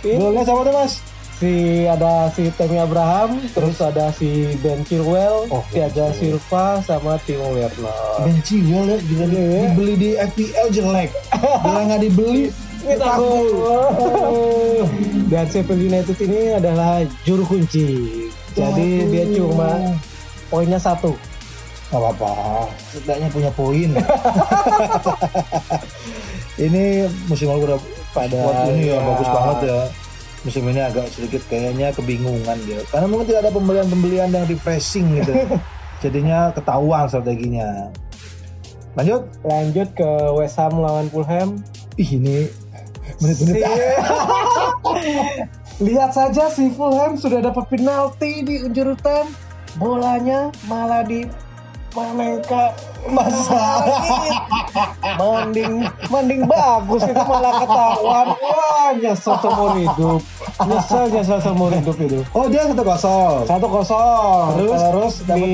Golnya 0.02 0.42
siapa 0.42 0.62
tuh 0.66 0.75
mas? 0.75 0.99
si 1.37 1.85
ada 1.85 2.32
si 2.32 2.49
Temi 2.56 2.80
Abraham, 2.80 3.44
terus 3.52 3.76
ada 3.85 4.08
si 4.08 4.56
Ben 4.64 4.80
Chilwell, 4.88 5.44
Oh, 5.52 5.61
Thiago 5.68 6.08
Ben 6.08 6.16
Silva 6.16 6.80
sama 6.80 7.20
Timo 7.28 7.52
Werner. 7.52 8.25
Ben 8.25 8.40
Chilwell 8.40 8.96
ya. 8.96 8.99
Iya. 9.04 9.68
dibeli 9.68 9.94
di 10.00 10.11
FPL 10.16 10.68
jelek. 10.73 11.11
Bila 11.37 11.80
nggak 11.92 12.00
dibeli 12.08 12.49
Gol. 12.95 14.87
Dan 15.26 15.45
Sheffield 15.50 15.83
United 15.83 16.14
ini 16.23 16.55
adalah 16.55 17.02
juru 17.26 17.43
kunci. 17.43 18.23
Jadi 18.55 19.02
Waduh. 19.02 19.11
dia 19.11 19.25
cuma 19.35 19.71
poinnya 20.47 20.78
satu. 20.78 21.19
Gak 21.87 22.02
apa-apa, 22.02 22.66
setidaknya 22.90 23.28
punya 23.31 23.50
poin. 23.55 23.95
ini 26.66 27.07
musim 27.31 27.47
lalu 27.47 27.71
udah 27.71 27.78
Pada 28.11 28.33
buat 28.33 28.73
ini 28.73 28.90
ya 28.90 28.97
ya. 28.97 28.99
bagus 29.05 29.28
banget 29.28 29.59
ya. 29.69 29.81
Musim 30.47 30.62
ini 30.71 30.81
agak 30.83 31.07
sedikit 31.11 31.43
kayaknya 31.50 31.90
kebingungan 31.93 32.59
dia. 32.64 32.81
Karena 32.90 33.07
mungkin 33.11 33.26
tidak 33.28 33.40
ada 33.47 33.52
pembelian-pembelian 33.55 34.31
yang 34.31 34.47
refreshing 34.47 35.21
gitu. 35.21 35.33
Jadinya 36.02 36.55
ketahuan 36.55 37.11
strateginya. 37.11 37.90
Lanjut. 38.97 39.28
Lanjut 39.45 39.88
ke 39.93 40.11
West 40.33 40.57
Ham 40.57 40.81
lawan 40.81 41.12
Fulham. 41.12 41.61
Ih 42.00 42.09
ini 42.16 42.49
menit-menit 43.18 43.62
Si- 43.62 43.70
Lihat 45.78 46.10
saja 46.10 46.48
si 46.48 46.72
Fulham 46.72 47.14
sudah 47.14 47.44
dapat 47.44 47.68
penalti 47.68 48.40
di 48.40 48.64
time. 48.96 49.28
Bolanya 49.76 50.48
malah 50.64 51.04
di 51.04 51.28
Panenka 51.92 52.76
masalah 53.08 53.88
mending 55.16 55.80
mending 56.12 56.42
bagus 56.44 57.02
itu 57.02 57.22
malah 57.25 57.56
ketahuan 57.56 58.26
wah 58.36 58.88
nyesel 58.92 59.32
seumur 59.40 59.72
hidup 59.72 60.20
nyesel 60.60 61.08
nyesel 61.08 61.38
seumur 61.40 61.72
hidup 61.72 61.96
itu 61.96 62.20
Oh 62.32 62.52
dia 62.52 62.68
satu 62.68 62.84
kosong. 62.84 63.48
satu 63.48 63.66
kosong 63.70 64.44
Terus? 64.58 64.80
terus, 64.82 65.14
di 65.25 65.52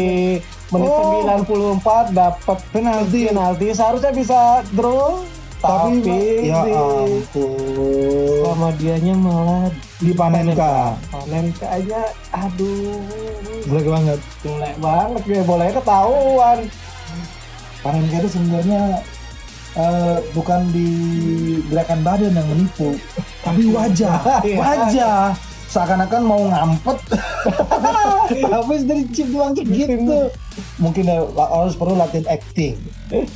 menit 0.75 0.91
Oh. 0.91 1.23
94 1.23 2.11
dapat 2.11 2.59
Penalti. 2.75 3.31
penalti 3.31 3.67
seharusnya 3.71 4.11
bisa 4.11 4.41
draw 4.73 5.23
tapi, 5.63 6.03
Tapi 6.03 6.51
ya 6.51 6.61
ampun. 6.67 7.55
sama 8.43 8.69
dianya 8.75 9.15
malah 9.15 9.71
Di 9.97 10.11
Panenka. 10.11 10.99
Panenka 11.09 11.67
aja 11.71 12.01
aduh 12.35 12.99
Jelek 13.63 13.87
banget. 13.87 14.19
jelek 14.43 14.77
banget 14.77 15.23
ya 15.25 15.43
boleh 15.47 15.69
ketahuan 15.71 16.59
Panenka 17.81 18.17
itu 18.19 18.29
sebenarnya 18.29 18.83
eh, 19.75 20.17
bukan 20.35 20.61
di 20.71 20.89
gerakan 21.67 22.01
badan 22.03 22.37
yang 22.37 22.47
menipu, 22.47 22.93
tapi 23.41 23.73
wajah, 23.73 24.21
wajah. 24.45 25.33
Seakan-akan 25.73 26.21
mau 26.21 26.37
ngampet, 26.53 26.99
tapi 28.53 28.75
dari 28.85 29.09
chip 29.09 29.33
doang 29.33 29.57
gitu. 29.57 30.29
Mungkin 30.77 31.09
ya, 31.09 31.25
harus 31.33 31.73
perlu 31.73 31.97
latihan 31.97 32.29
acting. 32.29 32.77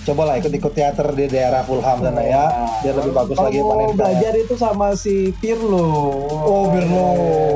Cobalah 0.05 0.37
ikut-ikut 0.37 0.69
teater 0.69 1.17
di 1.17 1.33
daerah 1.33 1.65
Fulham 1.65 1.97
sana 1.97 2.21
ya, 2.21 2.45
biar 2.85 2.93
lebih 2.93 3.13
bagus 3.17 3.41
lagi 3.41 3.57
mau 3.57 3.73
Panenka. 3.73 3.97
belajar 3.97 4.33
itu 4.37 4.53
sama 4.53 4.93
si 4.93 5.33
Pirlo 5.41 5.89
Oh, 6.29 6.69
Pirlo, 6.69 7.09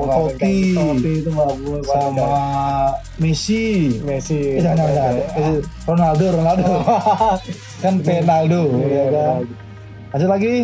Totti. 0.08 0.72
Totti 0.72 1.12
itu 1.20 1.30
bagus 1.30 1.84
sama 1.84 2.28
Messi. 3.20 4.00
Messi 4.00 4.56
Eh, 4.56 4.64
jangan, 4.64 4.88
jangan, 4.88 5.12
jangan. 5.12 5.44
Eh, 5.44 5.58
Ronaldo, 5.84 6.24
Ronaldo. 6.32 6.72
kan 7.84 7.94
Penaldo, 8.00 8.62
ya 8.88 9.04
kan. 9.12 9.40
Lanjut 10.10 10.30
lagi 10.32 10.54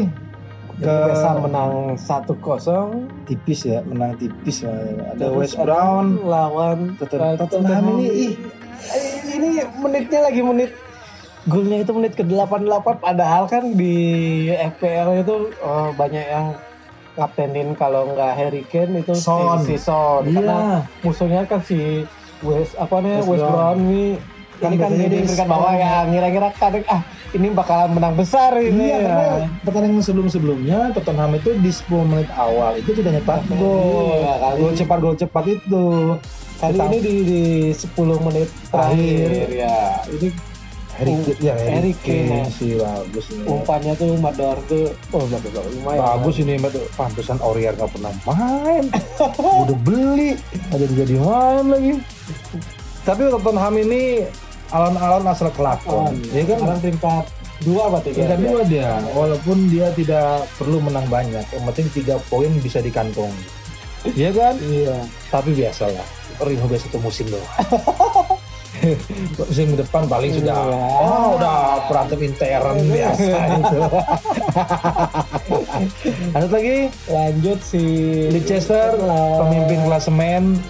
ke 0.76 0.92
West 1.06 1.24
Ham 1.24 1.36
menang 1.42 1.72
1-0 1.96 2.36
tipis 3.24 3.60
ya, 3.64 3.80
menang 3.82 4.12
tipis. 4.16 4.60
ya. 4.60 4.72
Ada 5.12 5.26
West 5.30 5.56
Brown, 5.56 6.20
lawan 6.22 6.94
Tottenham 6.96 7.36
Tottenham 7.38 7.84
ini 7.94 8.06
ih, 8.08 8.32
Eh, 8.76 9.02
ini 9.32 9.48
menitnya 9.74 10.20
lagi 10.22 10.44
menit 10.44 10.70
golnya 11.46 11.80
itu 11.80 11.90
menit 11.90 12.12
ke-88 12.12 13.00
padahal 13.00 13.48
kan 13.48 13.72
di 13.72 13.96
FPL 14.52 15.24
itu 15.24 15.36
eh, 15.50 15.88
banyak 15.96 16.24
yang 16.24 16.46
ngaptenin 17.16 17.72
kalau 17.72 18.12
nggak 18.12 18.36
Harry 18.36 18.62
Kane 18.68 19.00
itu 19.00 19.16
si- 19.16 19.24
Son. 19.24 19.58
si, 19.64 19.74
Son 19.80 20.22
karena 20.28 20.56
iya. 20.60 20.78
musuhnya 21.00 21.48
kan 21.48 21.64
si 21.64 22.04
West 22.44 22.76
apa 22.76 23.00
namanya 23.00 23.24
West 23.24 23.30
West 23.32 23.42
Brown 23.42 23.56
Brown. 23.80 23.80
Kan 24.56 24.72
ini 24.72 24.76
kan 24.78 24.90
jadi 24.90 25.16
Son. 25.26 25.46
bawah 25.46 25.72
ya 25.72 26.04
ngira-ngira 26.04 26.48
kadang 26.52 26.84
ah 26.86 27.04
ini 27.30 27.46
bakalan 27.50 27.92
menang 27.92 28.14
besar 28.14 28.56
ini 28.56 28.88
Iya, 28.88 28.96
ya. 28.96 29.04
karena 29.04 29.26
pertandingan 29.60 30.00
sebelum-sebelumnya 30.00 30.78
Tottenham 30.92 31.32
itu 31.34 31.52
di 31.54 31.68
10 31.68 31.84
menit 32.02 32.28
awal 32.32 32.72
itu 32.74 32.90
sudah 32.92 33.12
nyetak 33.12 33.44
gol. 33.50 34.16
Iya, 34.16 34.34
kali. 34.38 34.56
Gol 34.58 34.72
cepat, 34.74 34.98
gol 34.98 35.14
cepat 35.14 35.44
itu. 35.46 35.84
kali 36.56 36.72
Kita- 36.72 36.88
ini 36.88 36.98
di, 36.98 37.14
di 37.22 37.42
10 37.68 37.92
menit 38.18 38.48
terakhir 38.66 39.28
Terakhir. 39.28 39.48
ya 39.52 39.76
ini 40.08 40.28
Harry 40.96 41.12
Kane, 41.12 41.36
ya 41.36 41.52
Harry, 41.52 41.68
Harry 41.68 41.92
Kane, 42.00 42.48
ya. 42.56 42.80
bagus 42.80 43.24
nih. 43.28 43.44
umpannya 43.44 43.92
tuh 43.92 44.10
Mador 44.16 44.56
tuh 44.64 44.84
oh 45.12 45.28
bagus 45.28 45.52
bagus 45.52 45.72
lumayan 45.76 46.00
Bagus 46.00 46.34
ini 46.40 46.52
tuh. 46.56 46.86
Pantesan 46.96 47.36
Aurier 47.38 47.76
nggak 47.76 47.92
pernah 47.92 48.12
main. 48.24 48.84
Udah 49.36 49.78
beli, 49.78 50.40
ada 50.66 50.84
jadi 50.88 51.14
main 51.20 51.64
lagi. 51.68 51.92
Tapi 53.04 53.22
Tottenham 53.28 53.74
ini 53.78 54.24
alon-alon 54.70 55.24
asal 55.30 55.48
kelakon. 55.54 56.18
Ya 56.34 56.42
kan? 56.46 56.58
sekarang 56.58 56.80
peringkat 56.82 57.24
dua 57.64 57.88
apa 57.88 57.98
tiga 58.04 58.28
Tingkat 58.28 58.40
dua 58.44 58.60
dia, 58.68 58.90
walaupun 59.16 59.56
dia 59.72 59.88
tidak 59.96 60.44
perlu 60.58 60.78
menang 60.82 61.06
banyak. 61.06 61.46
Yang 61.50 61.64
penting 61.72 61.86
tiga 62.02 62.14
poin 62.28 62.50
bisa 62.60 62.82
dikantong. 62.82 63.32
Iya 64.14 64.30
kan? 64.30 64.54
iya 64.62 64.94
Tapi 65.34 65.50
biasalah, 65.56 66.06
Rio 66.46 66.62
biasa 66.68 66.86
satu 66.86 66.98
musim 67.02 67.26
doang. 67.26 67.46
musim 69.40 69.72
depan 69.72 70.04
paling 70.04 70.36
sudah, 70.36 70.52
Iya. 70.52 70.76
oh 71.00 71.26
udah 71.40 71.56
berantem 71.88 72.28
intern 72.28 72.76
biasa 72.92 73.38
itu. 73.56 73.78
Lanjut 76.36 76.52
lagi, 76.52 76.78
lanjut 77.08 77.58
si 77.64 77.82
Leicester 78.30 78.94
pemimpin 79.40 79.80
klasemen 79.88 80.60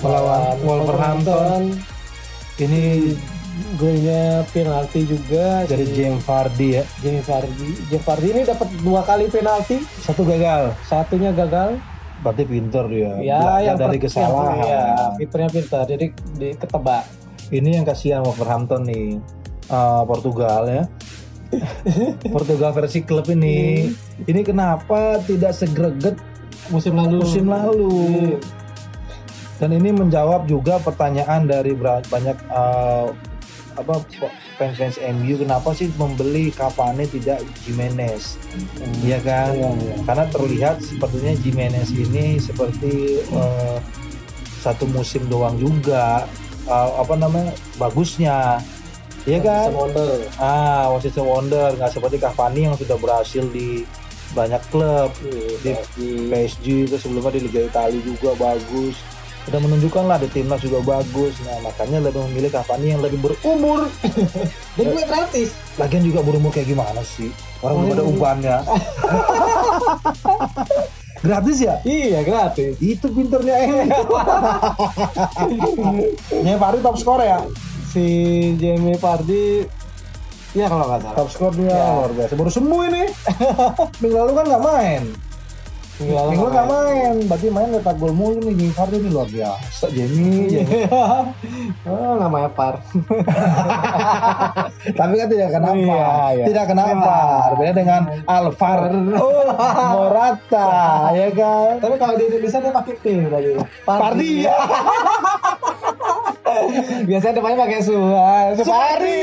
melawan 0.00 0.56
Wolverhampton. 0.64 1.76
Ini 2.62 2.82
golnya 3.76 4.46
penalti 4.54 5.04
juga 5.04 5.66
dari 5.68 5.84
si 5.84 5.92
James 5.98 6.22
Vardy 6.24 6.68
ya, 6.80 6.84
Jamie 7.04 7.20
Vardy 7.20 7.68
Jamie 7.92 8.04
Vardy 8.04 8.28
ini 8.32 8.42
dapat 8.48 8.68
dua 8.80 9.00
kali 9.04 9.28
penalti 9.28 9.76
satu 10.00 10.24
gagal. 10.24 10.72
satunya 10.88 11.34
gagal 11.36 11.76
Berarti 12.22 12.46
pinter 12.46 12.86
dia. 12.86 13.12
ya 13.18 13.58
yang 13.60 13.74
dari 13.74 13.98
kesalahan. 13.98 14.62
ya 14.62 14.84
kipernya 15.18 15.50
pintar 15.50 15.84
jadi 15.90 16.06
di 16.38 16.48
ketebak 16.54 17.04
Ini 17.52 17.82
yang 17.82 17.84
kasihan 17.84 18.24
Wolverhampton 18.24 18.88
nih. 18.88 19.20
Eh, 19.68 20.02
Portugal 20.08 20.64
ya. 20.64 20.82
Portugal 22.32 22.72
versi 22.72 23.04
klub 23.04 23.28
ini. 23.28 23.92
Ini 24.24 24.40
kenapa 24.40 25.20
tidak 25.28 25.52
segreget 25.52 26.16
musim 26.72 26.96
lalu 26.96 27.20
musim 27.20 27.44
lalu? 27.52 27.92
Dan 29.62 29.78
ini 29.78 29.94
menjawab 29.94 30.50
juga 30.50 30.82
pertanyaan 30.82 31.46
dari 31.46 31.78
banyak 31.78 32.34
eh, 32.50 33.08
apa 33.78 33.94
fans-fans 34.58 34.98
MU 35.22 35.38
kenapa 35.38 35.70
sih 35.70 35.86
membeli 35.94 36.50
Cavani 36.50 37.06
tidak 37.06 37.46
Jimenez? 37.62 38.34
Iya 39.06 39.22
kan? 39.22 39.54
Iya, 39.54 39.70
iya. 39.70 39.94
Karena 40.02 40.24
terlihat 40.34 40.82
sepertinya 40.82 41.32
Jimenez 41.38 41.94
ini 41.94 42.42
seperti 42.42 43.22
eh, 43.22 43.78
satu 44.66 44.90
musim 44.90 45.30
doang 45.30 45.54
juga 45.62 46.26
eh, 46.66 46.90
apa 46.98 47.14
namanya 47.14 47.54
bagusnya, 47.78 48.58
iya 49.30 49.38
kan? 49.38 49.70
Wonder 49.70 50.26
Ah, 50.42 50.90
one 50.90 51.06
season 51.06 51.22
wonder 51.22 51.70
nggak 51.78 51.94
seperti 51.94 52.18
Cavani 52.18 52.66
yang 52.66 52.74
sudah 52.74 52.98
berhasil 52.98 53.46
di 53.54 53.86
banyak 54.34 54.58
klub 54.74 55.12
di 55.62 55.70
PSG 56.32 56.88
itu 56.88 56.96
sebelumnya 56.98 57.36
di 57.36 57.46
Liga 57.46 57.62
Italia 57.62 58.00
juga 58.02 58.34
bagus. 58.34 58.98
Udah 59.42 59.58
menunjukkan 59.58 60.04
lah 60.06 60.16
di 60.16 60.28
timnas 60.28 60.60
juga 60.60 60.78
bagus. 60.80 61.34
Nah 61.42 61.58
makanya 61.60 61.98
lebih 61.98 62.22
memilih 62.30 62.50
Cavani 62.50 62.94
yang 62.94 63.02
lebih 63.02 63.18
berumur. 63.18 63.90
jadi 64.76 64.88
gue 64.88 65.04
gratis 65.04 65.48
Lagian 65.74 66.02
juga 66.02 66.20
berumur 66.20 66.50
kayak 66.50 66.68
gimana 66.68 67.02
sih? 67.02 67.32
Orang 67.58 67.84
belum 67.84 67.94
ada 67.94 68.04
ubannya. 68.04 68.56
Gratis 71.22 71.62
ya? 71.62 71.78
iya 71.86 72.18
gratis 72.20 72.74
Itu 72.82 73.06
pinternya 73.06 73.54
eh. 73.54 73.86
Nya 76.42 76.58
Fahri 76.58 76.82
top 76.82 76.98
skor 76.98 77.22
ya? 77.22 77.46
si 77.86 78.02
Jamie 78.56 78.96
Vardy 78.96 79.62
ya 80.50 80.66
kalau 80.66 80.88
nggak 80.88 81.00
salah 81.04 81.14
Top 81.14 81.28
skor 81.30 81.52
dia 81.54 81.70
Ya. 81.70 81.94
luar 81.94 82.10
biasa. 82.10 82.32
Baru 82.34 82.50
sembuh 82.50 82.80
ini. 82.88 83.04
Minggu 84.00 84.16
lalu 84.16 84.32
kan 84.34 84.44
nggak 84.48 84.64
main. 84.64 85.02
Minggu 86.02 86.18
lalu 86.18 86.34
Minggu 86.34 86.50
nggak 86.50 86.50
nggak 86.50 86.66
main. 86.66 87.14
Berarti 87.30 87.46
main 87.54 87.70
letak 87.70 87.94
gol 88.02 88.10
mulu 88.10 88.42
nih 88.42 88.58
Jamie 88.58 88.74
Vardy 88.74 88.98
ini 88.98 89.08
luar 89.14 89.28
biasa. 89.30 89.86
Jamie. 89.94 90.66
Oh 91.86 92.18
namanya 92.18 92.50
Par 92.50 92.82
Tapi 94.98 95.14
kan 95.14 95.28
tidak 95.30 95.50
kenapa. 95.54 95.78
Iya, 95.78 96.10
iya. 96.34 96.44
Tidak 96.50 96.64
kenapa. 96.66 97.14
Beda 97.54 97.72
dengan 97.78 98.02
Alvar 98.26 98.90
Morata, 99.94 100.70
ya 101.14 101.30
kan? 101.30 101.78
tapi 101.78 101.94
kalau 102.00 102.14
di 102.18 102.24
Indonesia 102.26 102.58
dia 102.58 102.72
pakai 102.74 102.94
P 102.98 103.04
tadi 103.30 103.50
Pardi 103.86 104.32
ya. 104.46 104.56
biasanya 107.08 107.34
depannya 107.40 107.58
pakai 107.64 107.80
Suha 107.80 108.52
Supardi 108.58 109.18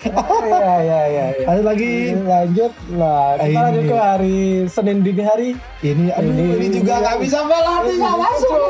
Iya 0.00 0.74
iya 0.80 1.00
iya. 1.06 1.26
iya. 1.36 1.44
Lanjut 1.44 1.64
lagi. 1.68 1.92
Lanjut 2.16 2.72
lah. 2.96 3.36
Kita 3.36 3.44
Ini. 3.46 3.56
lanjut 3.60 3.84
ke 3.84 3.96
hari 3.96 4.38
Senin 4.66 4.98
dini 5.04 5.22
hari. 5.22 5.50
Ini 5.80 6.04
aduh 6.16 6.32
Ini- 6.32 6.56
ini, 6.56 6.66
juga 6.80 6.94
nggak 7.04 7.16
bisa 7.20 7.38
balas 7.44 7.80
bisa 7.84 8.08
masuk. 8.08 8.60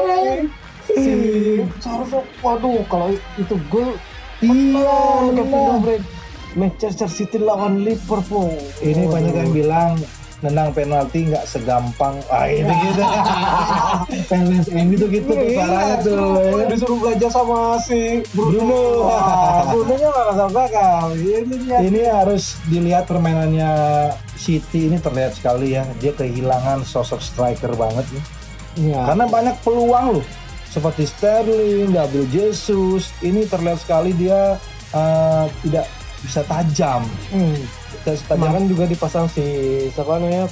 Si 0.90 1.12
seharusnya 1.78 2.20
waduh 2.42 2.82
kalau 2.90 3.14
itu 3.38 3.54
gol 3.70 3.94
Iya, 4.40 5.30
Kevin. 5.36 6.02
Manchester 6.56 7.06
City 7.06 7.38
lawan 7.38 7.84
Liverpool. 7.84 8.50
Ini 8.80 9.06
Waduh. 9.06 9.12
banyak 9.12 9.34
yang 9.36 9.50
bilang 9.54 9.90
nendang 10.40 10.72
penalti 10.72 11.28
nggak 11.28 11.44
segampang. 11.44 12.16
Ah 12.32 12.48
itu 12.48 12.68
gitu. 12.68 13.02
MU 14.80 14.94
tuh 14.96 15.08
gitu 15.12 15.28
tuh 15.28 15.36
Iya, 15.36 15.58
parahnya 15.60 15.96
tuh. 16.00 16.64
Disuruh 16.68 16.98
belajar 17.00 17.30
sama 17.32 17.76
si 17.84 18.24
Bruno. 18.32 19.08
Bruno. 19.68 19.94
Nya 19.96 20.08
nggak 20.08 20.26
kasar 20.32 20.50
bakal. 20.50 21.04
Ini 21.16 21.56
ini 21.84 22.00
harus 22.08 22.56
dilihat 22.68 23.04
permainannya 23.04 23.72
City. 24.40 24.88
Ini 24.88 24.96
terlihat 25.00 25.36
sekali 25.36 25.76
ya 25.76 25.84
dia 26.00 26.16
kehilangan 26.16 26.84
sosok 26.88 27.20
striker 27.20 27.76
banget 27.76 28.08
nih. 28.12 28.24
Iya. 28.78 29.02
karena 29.02 29.24
banyak 29.26 29.56
peluang 29.66 30.06
loh. 30.18 30.26
Seperti 30.70 31.02
Sterling, 31.02 31.90
Gabriel 31.90 32.30
Jesus, 32.30 33.10
ini 33.26 33.42
terlihat 33.42 33.82
sekali 33.82 34.14
dia 34.14 34.54
uh, 34.94 35.50
tidak 35.66 35.90
bisa 36.24 36.40
tajam. 36.44 37.02
Hmm. 37.32 37.56
Tidak 38.04 38.16
tajam. 38.28 38.40
Kemarin 38.40 38.66
juga 38.68 38.84
dipasang 38.88 39.26
si 39.28 39.44
siapa 39.92 40.20
namanya 40.20 40.46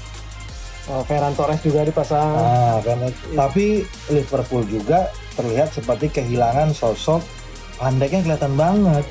uh, 0.91 1.03
Ferran 1.05 1.35
Torres 1.37 1.61
juga 1.61 1.85
dipasang. 1.85 2.35
Nah, 2.35 2.79
karena, 2.83 3.09
tapi 3.37 3.85
Liverpool 4.09 4.65
juga 4.67 5.13
terlihat 5.37 5.71
seperti 5.71 6.11
kehilangan 6.11 6.75
sosok 6.75 7.23
pandeknya 7.79 8.27
kelihatan 8.27 8.55
banget. 8.59 9.05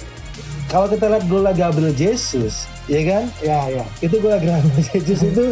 Kalau 0.68 0.92
kita 0.92 1.08
lihat 1.08 1.24
gol 1.32 1.48
Gabriel 1.48 1.96
Jesus, 1.96 2.68
ya 2.92 3.00
kan? 3.08 3.24
Ya 3.40 3.72
ya. 3.72 3.86
Itu 4.04 4.20
gol 4.20 4.36
Gabriel 4.36 4.60
Jesus 5.08 5.24
itu 5.24 5.46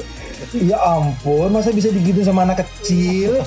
ya 0.68 0.76
ampun, 0.84 1.48
masa 1.56 1.72
bisa 1.72 1.88
digituin 1.96 2.28
sama 2.28 2.44
anak 2.44 2.68
kecil? 2.68 3.40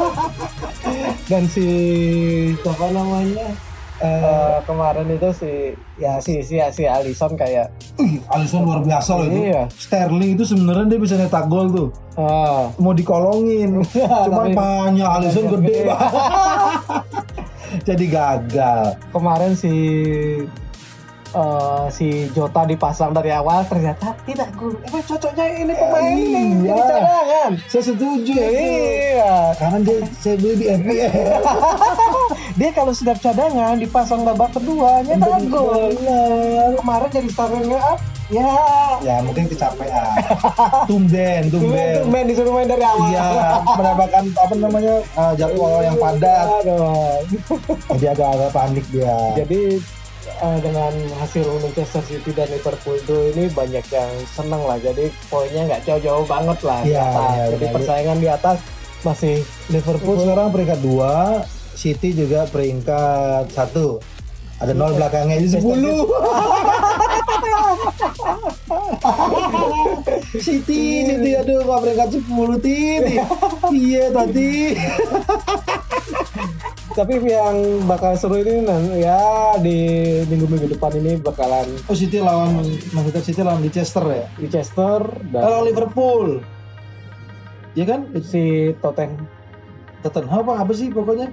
Dan 1.30 1.44
si 1.52 1.68
siapa 2.64 2.88
namanya? 2.88 3.52
Uh, 3.96 4.60
kemarin 4.62 5.08
itu 5.08 5.32
si 5.32 5.52
ya 5.96 6.20
si 6.20 6.40
si 6.40 6.60
si 6.60 6.84
Alisson 6.84 7.32
kayak 7.32 7.72
Wih, 7.96 8.20
Alisson 8.28 8.62
luar 8.62 8.80
biasa 8.80 9.16
loh 9.16 9.24
itu. 9.24 9.48
Iya. 9.48 9.72
Sterling 9.72 10.36
itu 10.36 10.44
sebenarnya 10.44 10.84
dia 10.86 11.00
bisa 11.00 11.14
nyetak 11.14 11.46
gol 11.46 11.66
tuh. 11.68 11.88
ah, 12.14 12.68
Mau 12.76 12.92
dikolongin. 12.92 13.80
Cuman 14.26 14.52
panjang 14.52 15.08
Alisson 15.10 15.48
gede 15.50 15.80
Gede. 15.82 15.96
Jadi 17.88 18.04
gagal. 18.06 19.00
kemarin 19.10 19.52
si 19.52 19.72
eh, 21.28 21.84
si 21.90 22.06
Jota 22.30 22.62
dipasang 22.62 23.10
dari 23.10 23.28
awal 23.30 23.64
ternyata 23.64 24.12
tidak 24.22 24.52
gol. 24.54 24.76
Emang 24.82 25.02
cocoknya 25.02 25.44
ini 25.56 25.72
pemain 25.72 26.04
ini 26.06 26.42
Iya. 26.62 26.68
jadi 26.68 26.82
cadangan. 26.84 27.50
Saya 27.66 27.82
setuju 27.86 28.32
ya. 28.34 28.48
Iya. 28.48 29.34
Karena 29.56 29.78
dia 29.82 29.98
saya 30.14 30.36
beli 30.36 30.54
di 30.54 30.66
FPL. 30.66 31.10
Dia 32.56 32.72
kalau 32.72 32.88
sudah 32.90 33.12
cadangan 33.14 33.76
dipasang 33.76 34.24
babak 34.24 34.56
kedua 34.56 35.04
nyetak 35.04 35.44
gol. 35.52 35.92
Kemarin 36.74 37.08
jadi 37.12 37.28
starting 37.28 37.68
up. 37.76 38.00
Ya. 38.26 38.50
Ya 39.06 39.16
mungkin 39.22 39.46
kecapean. 39.46 40.18
Tumben, 40.90 41.46
tumben. 41.46 42.02
Tumben 42.02 42.24
disuruh 42.26 42.58
main 42.58 42.66
dari 42.66 42.82
awal. 42.82 43.06
Iya, 43.06 43.26
mendapatkan 43.62 44.24
apa 44.34 44.54
namanya 44.58 44.94
uh, 45.14 45.32
jadwal 45.38 45.78
yang 45.78 45.94
padat. 45.94 46.48
Jadi 47.94 48.06
agak-agak 48.10 48.50
panik 48.50 48.82
dia. 48.90 49.14
Jadi 49.38 49.78
eh, 50.42 50.58
dengan 50.58 50.92
hasil 51.22 51.46
Manchester 51.62 52.02
City 52.02 52.34
dan 52.34 52.50
Liverpool 52.50 52.98
itu 52.98 53.16
ini 53.36 53.46
banyak 53.46 53.86
yang 53.94 54.10
seneng 54.26 54.64
lah. 54.66 54.80
Jadi 54.82 55.06
poinnya 55.30 55.62
nggak 55.70 55.86
jauh-jauh 55.86 56.26
banget 56.26 56.58
lah 56.66 56.80
di 56.82 56.98
Iya, 56.98 57.04
atas. 57.06 57.30
iya, 57.30 57.44
Jadi 57.54 57.62
benar. 57.62 57.74
persaingan 57.78 58.18
di 58.18 58.28
atas 58.32 58.58
masih 59.06 59.36
Liverpool 59.70 60.18
sekarang 60.18 60.50
peringkat 60.50 60.80
2, 60.82 61.55
City 61.76 62.16
juga 62.16 62.48
peringkat 62.48 63.52
satu. 63.52 64.00
Ada 64.56 64.72
nol 64.72 64.96
belakangnya 64.96 65.36
jadi 65.36 65.60
10. 65.60 65.68
City, 70.40 70.80
City 71.12 71.30
aduh 71.36 71.60
kok 71.68 71.80
peringkat 71.84 72.08
10 72.16 72.64
Titi. 72.64 73.20
Iya 73.68 74.04
tadi. 74.08 74.52
tapi 76.96 77.20
yang 77.28 77.84
bakal 77.84 78.16
seru 78.16 78.40
ini 78.40 78.64
ya 78.96 79.52
di 79.60 79.76
minggu-minggu 80.32 80.72
depan 80.72 80.96
ini 80.96 81.20
bakalan 81.20 81.68
Oh 81.92 81.94
City 81.94 82.24
lawan 82.24 82.56
Manchester 82.96 83.20
City 83.20 83.40
lawan 83.44 83.60
Leicester 83.60 84.00
ya. 84.08 84.24
Leicester 84.40 85.04
Kalau 85.28 85.60
dan 85.60 85.66
Liverpool, 85.68 86.40
ya 87.76 87.84
kan? 87.84 88.08
si 88.24 88.72
Tottenham 88.80 89.28
Tottenham 90.00 90.40
apa 90.40 90.64
apa 90.64 90.72
sih 90.72 90.88
pokoknya? 90.88 91.28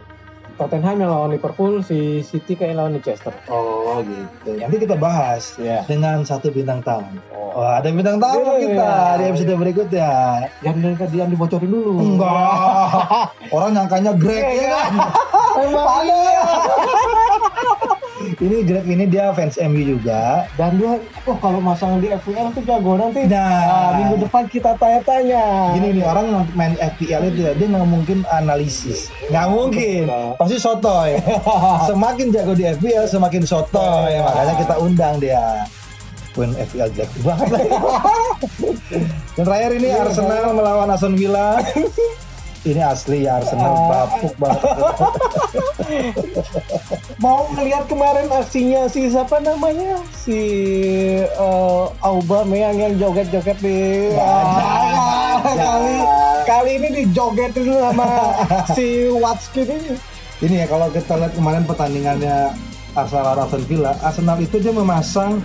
Tottenham 0.53 0.95
yang 0.97 1.09
lawan 1.09 1.29
Liverpool, 1.31 1.81
si 1.81 2.21
City 2.21 2.53
kayak 2.53 2.77
lawan 2.77 2.93
Leicester. 2.93 3.33
Oh 3.47 3.99
gitu. 4.01 4.53
Nanti 4.57 4.77
kita 4.77 4.95
bahas 4.95 5.57
Ya. 5.57 5.81
dengan 5.83 6.21
satu 6.21 6.49
bintang 6.49 6.81
tamu. 6.81 7.09
Oh. 7.33 7.53
Oh, 7.53 7.69
ada 7.69 7.85
bintang 7.87 8.17
tamu 8.17 8.57
Iya. 8.57 8.61
kita 8.63 8.91
di 9.13 9.23
episode 9.29 9.53
berikutnya. 9.55 10.11
Yang 10.61 10.75
yang 10.81 10.95
yang 11.13 11.29
dibocorin 11.29 11.69
dulu. 11.69 11.93
Enggak. 11.97 13.29
Orang 13.55 13.71
nyangkanya 13.73 14.11
Greg 14.13 14.45
ya 14.57 14.67
kan? 14.71 14.91
Emang 15.61 15.87
iya. 16.05 16.41
Ini 18.37 18.57
Greg 18.63 18.85
ini 18.85 19.05
dia 19.05 19.29
fans 19.31 19.59
MU 19.59 19.81
juga. 19.83 20.49
Dan 20.55 20.77
dia, 20.77 20.97
oh 21.25 21.37
kalau 21.37 21.59
masang 21.59 21.99
di 21.99 22.09
FPL 22.09 22.53
tuh 22.53 22.63
jago 22.63 22.97
nanti. 22.97 23.25
Nah, 23.25 23.51
Nah, 23.63 23.89
minggu 23.99 24.25
depan 24.25 24.47
kita 24.47 24.73
tanya-tanya. 24.77 25.75
Gini 25.75 25.99
nih 25.99 26.03
orang 26.03 26.47
main 26.53 26.73
FPL 26.77 27.29
itu 27.29 27.39
ya, 27.43 27.51
dia 27.53 27.67
nggak 27.67 27.85
mungkin 27.85 28.23
analisis, 28.29 29.11
nggak 29.27 29.47
mungkin, 29.49 30.07
pasti 30.39 30.57
sotoy. 30.57 31.19
Semakin 31.89 32.31
jago 32.31 32.53
di 32.53 32.65
FPL 32.65 33.05
semakin 33.05 33.43
sotoy, 33.43 34.17
makanya 34.17 34.53
kita 34.57 34.75
undang 34.79 35.15
dia. 35.19 35.67
Win 36.33 36.57
FPL 36.57 36.89
jelek 36.97 37.13
banget. 37.21 37.49
Dan 39.37 39.43
terakhir 39.45 39.71
ini 39.77 39.89
Arsenal 39.93 40.49
melawan 40.53 40.89
Aston 40.89 41.13
Villa. 41.13 41.61
Ini 42.63 42.79
asli 42.79 43.27
ya 43.27 43.43
Arsenal 43.43 43.75
bapuk 43.91 44.39
banget. 44.39 44.63
Mau 47.23 47.43
ngelihat 47.51 47.91
kemarin 47.91 48.31
aksinya 48.31 48.87
si 48.87 49.11
siapa 49.11 49.43
namanya? 49.43 49.99
Si 50.15 50.39
eh, 51.27 51.85
Aubameyang 51.99 52.79
yang 52.79 52.95
joget-joget 52.95 53.59
di 53.59 54.07
Jangan, 54.15 55.43
kali 55.59 55.95
kali 56.47 56.71
ini 56.79 57.03
dijogetin 57.03 57.67
sama 57.67 58.31
si 58.79 59.11
Watkins 59.11 59.67
ini. 59.67 59.99
Ini 60.39 60.63
ya 60.63 60.65
kalau 60.71 60.87
kita 60.87 61.19
lihat 61.19 61.35
kemarin 61.35 61.67
pertandingannya 61.67 62.55
Arsenal 62.95 63.43
Aston 63.43 63.67
Villa, 63.67 63.91
Arsenal 63.99 64.39
itu 64.39 64.63
dia 64.63 64.71
memasang 64.71 65.43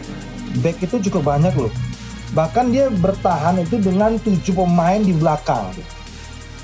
back 0.63 0.87
itu 0.87 1.03
cukup 1.11 1.35
banyak 1.35 1.55
loh. 1.59 1.75
Bahkan 2.31 2.71
dia 2.71 2.87
bertahan 2.95 3.59
itu 3.59 3.75
dengan 3.83 4.15
tujuh 4.23 4.55
pemain 4.55 5.03
di 5.03 5.11
belakang. 5.11 5.75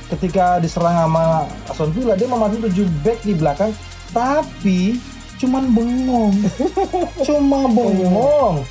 Ketika 0.07 0.59
diserang 0.59 0.97
sama 0.99 1.25
Aston 1.65 1.91
Villa, 1.91 2.13
dia 2.13 2.27
memasang 2.27 2.61
tujuh 2.61 2.85
back 3.01 3.21
di 3.21 3.33
belakang, 3.33 3.73
tapi 4.11 5.01
cuman 5.35 5.67
bengong, 5.71 6.35
cuma 7.27 7.67
bengong. 7.67 8.63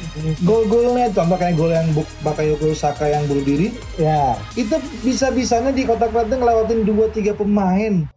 Gol-golnya, 0.41 1.11
contoh 1.11 1.35
kayak 1.35 1.53
gol 1.53 1.69
yang 1.69 1.85
Bakayoko 2.21 2.71
Saka 2.71 3.09
yang 3.09 3.25
bunuh 3.25 3.43
diri, 3.43 3.67
Ya. 3.95 4.37
itu 4.53 4.73
bisa-bisanya 5.01 5.69
di 5.69 5.83
kotak 5.83 6.09
penalti 6.09 6.35
ngelewatin 6.35 6.81
dua 6.83 7.09
tiga 7.09 7.33
pemain 7.33 8.07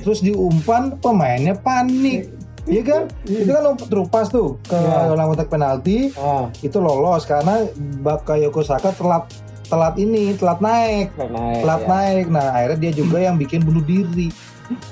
terus 0.00 0.24
diumpan 0.24 0.96
pemainnya 0.96 1.52
panik 1.52 2.32
Iya 2.64 2.82
kan? 2.82 3.02
Itu 3.24 3.50
kan 3.50 3.62
terupas 3.82 4.28
tuh 4.28 4.56
ke 4.62 4.76
Iya. 4.76 5.10
dalam 5.10 5.28
kotak 5.28 5.48
penalti 5.48 6.12
Ah, 6.14 6.48
itu 6.60 6.76
lolos 6.76 7.24
karena 7.24 7.64
Bakayoko 8.00 8.60
Saka 8.60 8.92
telat 8.92 9.28
telat 9.70 9.94
ini 9.94 10.34
telat 10.34 10.58
naik 10.58 11.08
naik. 11.16 11.58
telat 11.62 11.80
ya. 11.80 11.86
naik 11.88 12.24
nah 12.26 12.46
akhirnya 12.52 12.78
dia 12.80 12.90
juga 12.92 13.16
yang 13.18 13.34
bikin 13.34 13.62
bunuh 13.62 13.80
diri 13.80 14.28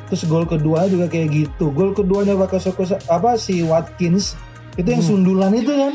terus 0.06 0.22
gol 0.24 0.42
kedua 0.42 0.86
juga 0.86 1.04
kayak 1.04 1.28
gitu 1.28 1.68
gol 1.68 1.92
keduanya 1.92 2.32
Sa- 2.80 3.00
apa 3.08 3.34
si 3.34 3.60
Watkins 3.60 4.32
itu 4.74 4.86
yang 4.86 5.00
Hmm. 5.00 5.08
sundulan 5.12 5.52
itu 5.52 5.68
kan 5.68 5.92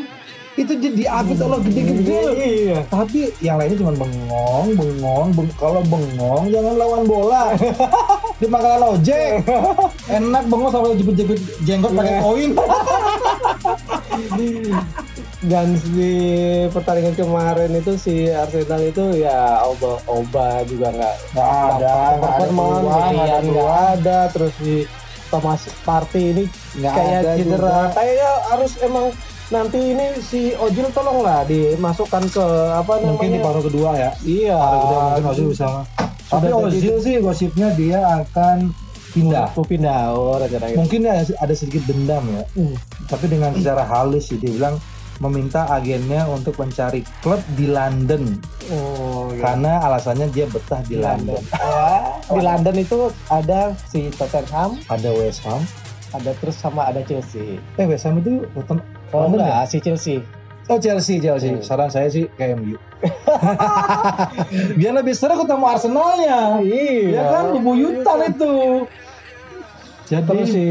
itu 0.54 0.70
dia 0.78 0.92
diapit 0.94 1.36
Allah 1.40 1.58
gede-gede 1.60 2.20
Iya. 2.36 2.78
tapi 2.86 3.32
yang 3.40 3.58
lainnya 3.58 3.76
cuma 3.76 3.92
bengong, 3.98 4.68
bengong, 4.78 5.28
beng- 5.34 5.56
kalau 5.58 5.82
bengong 5.82 6.44
jangan 6.48 6.74
lawan 6.78 7.02
bola. 7.04 7.44
Di 8.38 8.46
makanan 8.46 8.80
ojek. 8.92 9.42
Enak 10.14 10.44
bengong 10.46 10.70
sampai 10.70 10.94
jepit-jepit 10.94 11.40
jenggot 11.64 11.92
pakai 11.92 12.12
Iya. 12.12 12.22
koin. 12.22 12.52
Dan 15.44 15.76
di 15.92 16.16
pertandingan 16.72 17.20
kemarin 17.20 17.76
itu 17.76 18.00
si 18.00 18.32
Arsenal 18.32 18.80
itu 18.80 19.20
ya 19.20 19.60
Oba 19.68 20.00
Oba 20.08 20.64
juga 20.64 20.88
nggak 20.88 21.16
Nggak 21.36 21.50
ada, 21.52 21.68
nggak 21.76 22.00
ada 22.00 22.28
performa, 22.48 22.66
nggak 23.12 23.28
ada 23.28 23.38
nggak 23.44 23.76
ada, 24.00 24.18
terus 24.32 24.54
si 24.64 24.88
Thomas 25.28 25.68
Partey 25.84 26.32
ini 26.32 26.44
Nggak 26.80 26.94
kayak 26.96 27.22
cedera. 27.36 27.92
Kayaknya 27.92 28.32
harus 28.56 28.72
emang 28.80 29.06
nanti 29.52 29.80
ini 29.84 30.06
si 30.24 30.42
Ojil 30.56 30.88
tolonglah 30.96 31.44
dimasukkan 31.44 32.24
ke 32.32 32.46
apa 32.80 33.04
namanya? 33.04 33.12
Mungkin 33.12 33.30
di 33.36 33.40
paruh 33.44 33.64
kedua 33.68 33.90
ya. 34.00 34.12
Iya. 34.24 34.56
Paruh 34.56 34.80
kedua 34.80 35.00
mungkin 35.04 35.26
Ozil 35.28 35.48
bisa. 35.52 35.68
Tapi 36.32 36.48
Ozil 36.56 36.96
sih 37.04 37.14
gosipnya 37.20 37.68
dia 37.76 38.00
akan 38.24 38.72
pindah. 39.12 39.52
Mau 39.54 39.68
pindah, 39.68 40.00
oh 40.16 40.40
rencananya. 40.40 40.76
Mungkin 40.80 41.00
ada, 41.06 41.36
ada 41.36 41.54
sedikit 41.54 41.84
dendam 41.86 42.24
ya. 42.32 42.44
Hmm. 42.56 42.76
Tapi 43.12 43.26
dengan 43.28 43.52
secara 43.54 43.84
halus 43.86 44.32
sih 44.32 44.40
dia 44.40 44.50
bilang 44.50 44.80
meminta 45.20 45.70
agennya 45.70 46.26
untuk 46.26 46.58
mencari 46.58 47.06
klub 47.22 47.40
di 47.54 47.70
London 47.70 48.38
Oh, 48.72 49.28
iya. 49.36 49.44
karena 49.44 49.72
alasannya 49.84 50.32
dia 50.32 50.48
betah 50.48 50.80
di 50.88 50.96
London. 50.96 51.36
Wah, 51.52 52.16
di 52.24 52.40
London 52.40 52.76
itu 52.80 53.12
ada 53.28 53.76
si 53.92 54.08
Tottenham, 54.16 54.80
Ada 54.88 55.12
West 55.20 55.44
Ham, 55.44 55.60
ada 56.16 56.32
terus 56.40 56.56
sama 56.56 56.88
ada 56.88 57.04
Chelsea. 57.04 57.60
Eh 57.76 57.86
West 57.86 58.08
Ham 58.08 58.24
itu 58.24 58.48
Oh 58.56 59.28
London 59.28 59.44
enggak, 59.44 59.68
si 59.68 59.78
Chelsea. 59.84 60.24
Oh 60.72 60.80
Chelsea, 60.80 61.20
Chelsea. 61.20 61.60
Hmm. 61.60 61.60
Saran 61.60 61.92
saya 61.92 62.08
sih 62.08 62.24
ke 62.40 62.56
MU. 62.56 62.80
Biar 64.80 64.96
lebih 65.04 65.12
seru 65.12 65.36
ketemu 65.36 65.66
Arsenalnya. 65.68 66.64
Iya. 66.64 67.20
Ya 67.20 67.24
kan 67.28 67.44
bebuyutan 67.52 68.20
itu. 68.32 68.54
Jadi 70.08 70.24
terus 70.24 70.48
si 70.48 70.66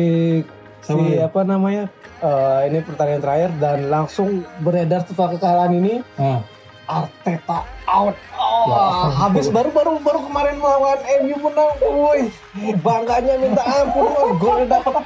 si 0.80 0.92
ya? 1.16 1.28
apa 1.28 1.44
namanya 1.44 1.92
eh, 2.22 2.60
ini 2.70 2.78
pertandingan 2.80 3.22
terakhir 3.22 3.50
dan 3.58 3.90
langsung 3.90 4.46
beredar 4.62 5.02
setelah 5.04 5.34
kekalahan 5.34 5.72
ini 5.74 5.94
ah, 6.16 6.40
Arteta 6.86 7.62
out. 7.86 8.16
Oh, 8.34 8.50
Ya. 8.62 9.10
habis 9.26 9.50
baru 9.50 9.74
baru 9.74 9.98
baru 9.98 10.22
kemarin 10.30 10.54
melawan 10.62 10.98
MU 11.24 11.36
menang. 11.50 11.72
Wih, 11.82 12.30
bangganya 12.78 13.34
minta 13.38 13.62
ampun. 13.64 14.06
Golnya 14.38 14.78
dapat 14.78 15.02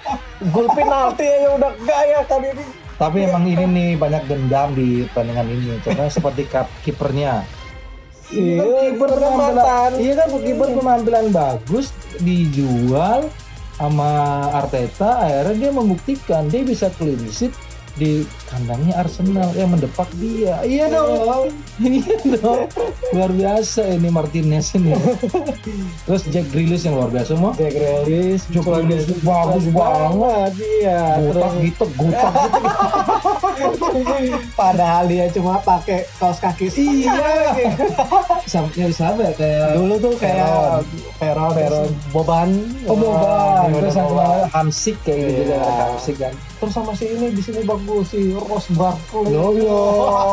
gol 0.52 0.68
penalti 0.76 1.24
aja 1.24 1.48
udah 1.56 1.72
gaya 1.84 2.20
kali 2.28 2.52
ini. 2.52 2.64
tapi 2.96 3.28
emang 3.28 3.44
ini 3.44 3.64
nih 3.68 3.88
banyak 4.00 4.24
dendam 4.24 4.72
di 4.72 5.04
pertandingan 5.12 5.46
ini. 5.52 5.76
Contohnya 5.84 6.12
seperti 6.12 6.42
kipernya. 6.80 7.44
Iya, 8.26 8.90
kiper 8.90 9.10
penampilan, 9.22 9.90
iya 10.02 10.12
kan 10.18 10.28
kiper 10.34 10.68
penampilan 10.74 11.26
bagus 11.30 11.94
dijual 12.18 13.30
sama 13.76 14.08
Arteta 14.56 15.20
akhirnya 15.20 15.68
dia 15.68 15.70
membuktikan 15.72 16.48
dia 16.48 16.64
bisa 16.64 16.88
clean 16.96 17.20
sheet 17.28 17.52
di 17.96 18.22
kandangnya 18.46 19.00
Arsenal 19.00 19.48
yang 19.56 19.72
mendepak 19.72 20.04
dia. 20.20 20.60
Iya 20.62 20.92
dong. 20.92 21.48
Iya 21.80 22.16
dong. 22.36 22.68
Luar 23.12 23.32
biasa 23.32 23.88
ini 23.88 24.08
Martinez 24.08 24.76
ini. 24.76 24.92
Terus 26.04 26.22
Jack 26.28 26.46
Grealish 26.52 26.84
yang 26.84 27.00
luar 27.00 27.08
biasa 27.08 27.32
mah 27.36 27.52
Jack 27.56 27.72
Grealish 27.72 28.44
Jack 28.52 28.64
Grealish 28.64 29.08
bagus 29.24 29.64
banget. 29.72 30.52
Iya 30.60 31.02
terus 31.24 31.52
gitu 31.64 31.84
gotak 31.96 32.32
gitu. 32.36 32.60
Padahal 34.52 35.04
dia 35.08 35.26
cuma 35.32 35.56
pakai 35.60 36.04
kaos 36.20 36.38
kaki. 36.38 36.68
Iya. 36.76 37.56
Sama 38.44 38.68
ya 38.76 38.88
sama 38.92 39.26
ya 39.26 39.32
kayak 39.34 39.66
dulu 39.74 39.94
tuh 39.98 40.14
kayak 40.20 40.84
Veron 41.16 41.50
Veron 41.56 41.88
Boban. 42.12 42.50
Oh 42.86 42.94
Boban, 42.94 43.24
Wah, 43.24 43.64
terus 43.72 43.96
Boban? 43.96 44.46
Hamsik 44.52 44.96
kayak 45.02 45.18
gitu 45.18 45.30
Iya. 45.32 45.40
juga 45.42 45.56
Hamsik 45.90 46.16
kan. 46.20 46.34
Terus 46.56 46.72
sama 46.72 46.92
si 46.96 47.04
ini 47.12 47.28
di 47.32 47.42
sini 47.44 47.60
bagus 47.62 48.12
si 48.12 48.32
Ross 48.32 48.66
Barkley. 48.72 49.32
Yo 49.32 49.52
yo, 49.56 49.80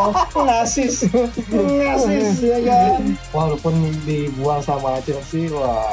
ngasis, 0.47 1.11
ngasis 1.51 2.39
ya 2.39 2.57
kan. 2.63 3.15
walaupun 3.35 3.75
dibuang 4.07 4.63
sama 4.63 5.03
Chelsea 5.03 5.51
wah 5.51 5.91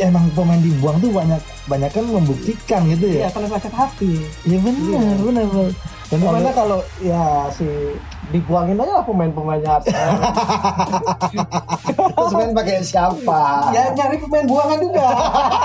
Emang 0.00 0.26
pemain 0.34 0.58
dibuang 0.58 0.98
tuh 0.98 1.10
banyak 1.10 1.40
banyak 1.64 1.90
kan 1.90 2.04
membuktikan 2.04 2.80
gitu 2.90 3.06
iya 3.08 3.26
ya. 3.26 3.28
karena 3.32 3.48
sakit 3.56 3.72
hati 3.72 4.12
Iya 4.44 4.58
benar, 4.60 5.16
benar 5.22 5.46
benar. 5.48 5.72
Dan 6.12 6.20
Gimana 6.20 6.50
kalau 6.52 6.78
ya 7.00 7.48
si 7.48 7.64
dibuangin 8.28 8.76
aja 8.76 9.00
lah 9.00 9.04
pemain-pemainnya 9.08 9.80
Arsenal. 9.80 10.10
terus 12.14 12.32
main 12.36 12.52
pakai 12.52 12.84
siapa? 12.84 13.72
ya 13.72 13.92
nyari 13.96 14.16
pemain 14.20 14.44
buangan 14.44 14.78
juga. 14.84 15.08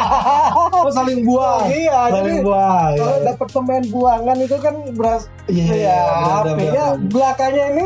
oh, 0.79 0.89
saling 0.91 1.21
buang. 1.27 1.63
iya, 1.67 2.07
saling 2.07 2.39
jadi 2.39 2.45
buang. 2.47 2.91
kalau 2.95 3.17
ya. 3.19 3.25
dapat 3.35 3.47
pemain 3.51 3.85
buangan 3.91 4.37
itu 4.39 4.57
kan 4.63 4.75
beras 4.95 5.23
Iya, 5.51 5.65
ya, 5.75 5.99
benar. 6.47 6.95
belakangnya 7.11 7.65
ini 7.75 7.85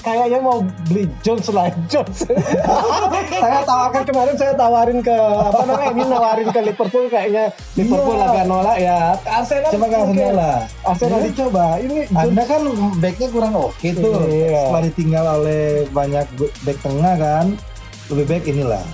kayaknya 0.00 0.38
mau 0.38 0.58
beli 0.86 1.04
Jones 1.20 1.46
lain 1.48 1.76
Jones. 1.92 2.24
saya 3.30 3.60
tawarkan 3.62 4.02
kemarin 4.04 4.34
saya 4.34 4.52
tawarin 4.54 5.00
ke 5.00 5.12
apa 5.12 5.62
namanya 5.62 5.90
ini 5.90 6.02
nawarin 6.04 6.48
ke 6.48 6.60
Liverpool 6.62 7.06
kayaknya 7.06 7.44
Liverpool 7.74 8.16
Iya. 8.16 8.26
agak 8.26 8.44
nolak 8.46 8.76
ya. 8.76 8.98
Arsenal 9.22 9.70
Coba 9.70 9.86
kan. 9.86 10.00
Arsenal 10.02 10.32
lah. 10.34 10.58
Arsenal 10.82 11.18
Iya. 11.18 11.26
dicoba. 11.26 11.66
Ini 11.78 11.96
Jones 12.06 12.20
Anda 12.20 12.42
kan 12.44 12.60
backnya 12.96 13.28
kurang 13.28 13.52
oke 13.54 13.88
tuh. 13.90 14.12
Iya. 14.26 14.62
Setelah 14.66 14.82
ditinggal 14.84 15.24
oleh 15.36 15.62
banyak 15.90 16.26
back 16.62 16.78
tengah 16.80 17.14
kan, 17.14 17.46
lebih 18.08 18.24
baik 18.26 18.44
inilah 18.46 18.84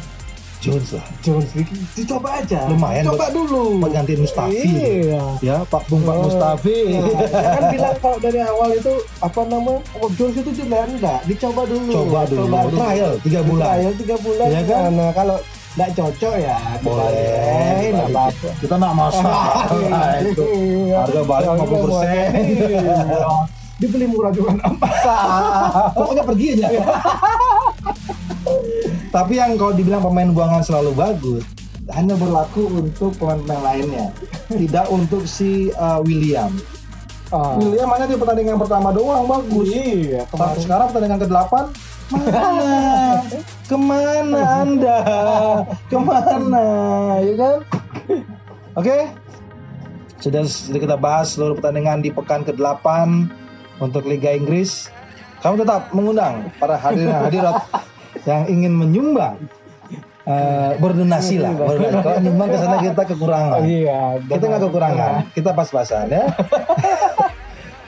Jones 0.67 0.91
lah. 0.93 1.07
Jones 1.21 1.49
di- 1.53 1.67
dicoba 1.95 2.29
aja. 2.37 2.61
Lumayan 2.67 3.03
Coba 3.07 3.27
dulu. 3.31 3.79
Gantiin 3.87 4.21
Mustafi. 4.21 4.61
Iya. 5.07 5.23
Ya, 5.41 5.57
Pak 5.65 5.87
Bung 5.87 6.03
Pak 6.03 6.13
Oh. 6.13 6.23
Mustafi. 6.27 6.79
Nah, 7.37 7.53
kan 7.53 7.65
bilang 7.69 7.97
kalau 7.97 8.19
dari 8.19 8.41
awal 8.41 8.71
itu 8.73 8.93
apa 9.19 9.41
nama 9.45 9.73
oh, 9.79 10.11
Jones 10.13 10.37
itu 10.37 10.51
jelek 10.55 10.89
enggak 10.91 11.21
dicoba 11.25 11.63
dulu 11.65 11.93
Coba 11.95 12.21
dulu. 12.25 12.45
Trial, 12.73 13.13
tiga 13.21 13.41
bulan. 13.41 13.67
trial 13.69 13.93
tiga 13.95 14.17
bulan 14.19 14.47
Iya 14.47 14.61
kan? 14.65 14.91
nah 14.91 15.11
kalau 15.13 15.37
nggak 15.77 15.91
cocok 15.93 16.35
ya 16.35 16.57
Boleh. 16.81 17.93
nggak 17.93 18.09
apa-apa 18.09 18.49
Kita 18.57 18.75
nak 18.75 18.93
masalah 18.93 19.69
itu. 20.25 20.43
Iya. 20.43 20.97
Harga 20.99 21.23
balik 21.23 21.47
Harga 21.47 21.65
50%. 21.67 21.77
balik. 21.87 22.31
Iya. 22.65 22.97
dibeli 23.77 24.07
murah 24.09 24.33
juga 24.33 24.51
nggak 24.55 24.73
masalah 24.75 25.93
Pokoknya 25.97 26.25
pergi 26.25 26.47
aja. 26.57 26.69
Tapi 29.17 29.41
yang 29.41 29.57
kalau 29.57 29.73
dibilang 29.73 30.05
pemain 30.05 30.29
buangan 30.29 30.61
selalu 30.61 30.93
bagus, 30.93 31.41
hanya 31.97 32.21
berlaku 32.21 32.69
untuk 32.69 33.17
pemain-pemain 33.17 33.65
lainnya. 33.65 34.13
Tidak 34.53 34.93
untuk 34.93 35.25
si 35.25 35.73
uh, 35.73 36.05
William. 36.05 36.53
Ah. 37.33 37.57
William 37.57 37.89
hanya 37.97 38.05
di 38.05 38.21
pertandingan 38.21 38.61
pertama 38.61 38.93
doang 38.93 39.25
bagus. 39.25 39.73
iya 39.73 40.29
Tapi 40.29 40.37
kemarin 40.37 40.61
sekarang 40.61 40.87
pertandingan 40.93 41.21
ke-8 41.25 41.53
mana? 42.07 42.71
Ke 43.67 43.77
mana 43.81 44.41
Anda? 44.63 44.99
Ke 45.91 45.99
mana? 45.99 46.67
Ya 47.25 47.35
kan? 47.41 47.57
Oke. 48.79 48.97
Sudah, 50.21 50.45
sudah 50.45 50.81
kita 50.81 50.97
bahas 51.01 51.33
seluruh 51.33 51.57
pertandingan 51.57 52.05
di 52.05 52.13
pekan 52.13 52.45
ke-8 52.45 52.85
untuk 53.81 54.05
Liga 54.05 54.31
Inggris. 54.37 54.93
Kamu 55.41 55.65
tetap 55.65 55.91
mengundang 55.97 56.53
para 56.61 56.77
hadirin 56.79 57.17
hadirat 57.17 57.65
yang 58.25 58.49
ingin 58.49 58.73
menyumbang 58.73 59.37
eh, 60.27 60.73
berdonasi 60.81 61.43
lah. 61.43 61.53
Berdonasi. 61.55 62.03
Kalau 62.03 62.21
nyumbang 62.23 62.49
ke 62.51 62.59
sana 62.59 62.77
kita 62.83 63.03
kekurangan. 63.15 63.61
Iya 63.63 64.01
kita 64.25 64.45
nggak 64.49 64.63
kekurangan. 64.71 65.13
Kita 65.37 65.51
pas-pasan 65.53 66.07
ya. 66.11 66.25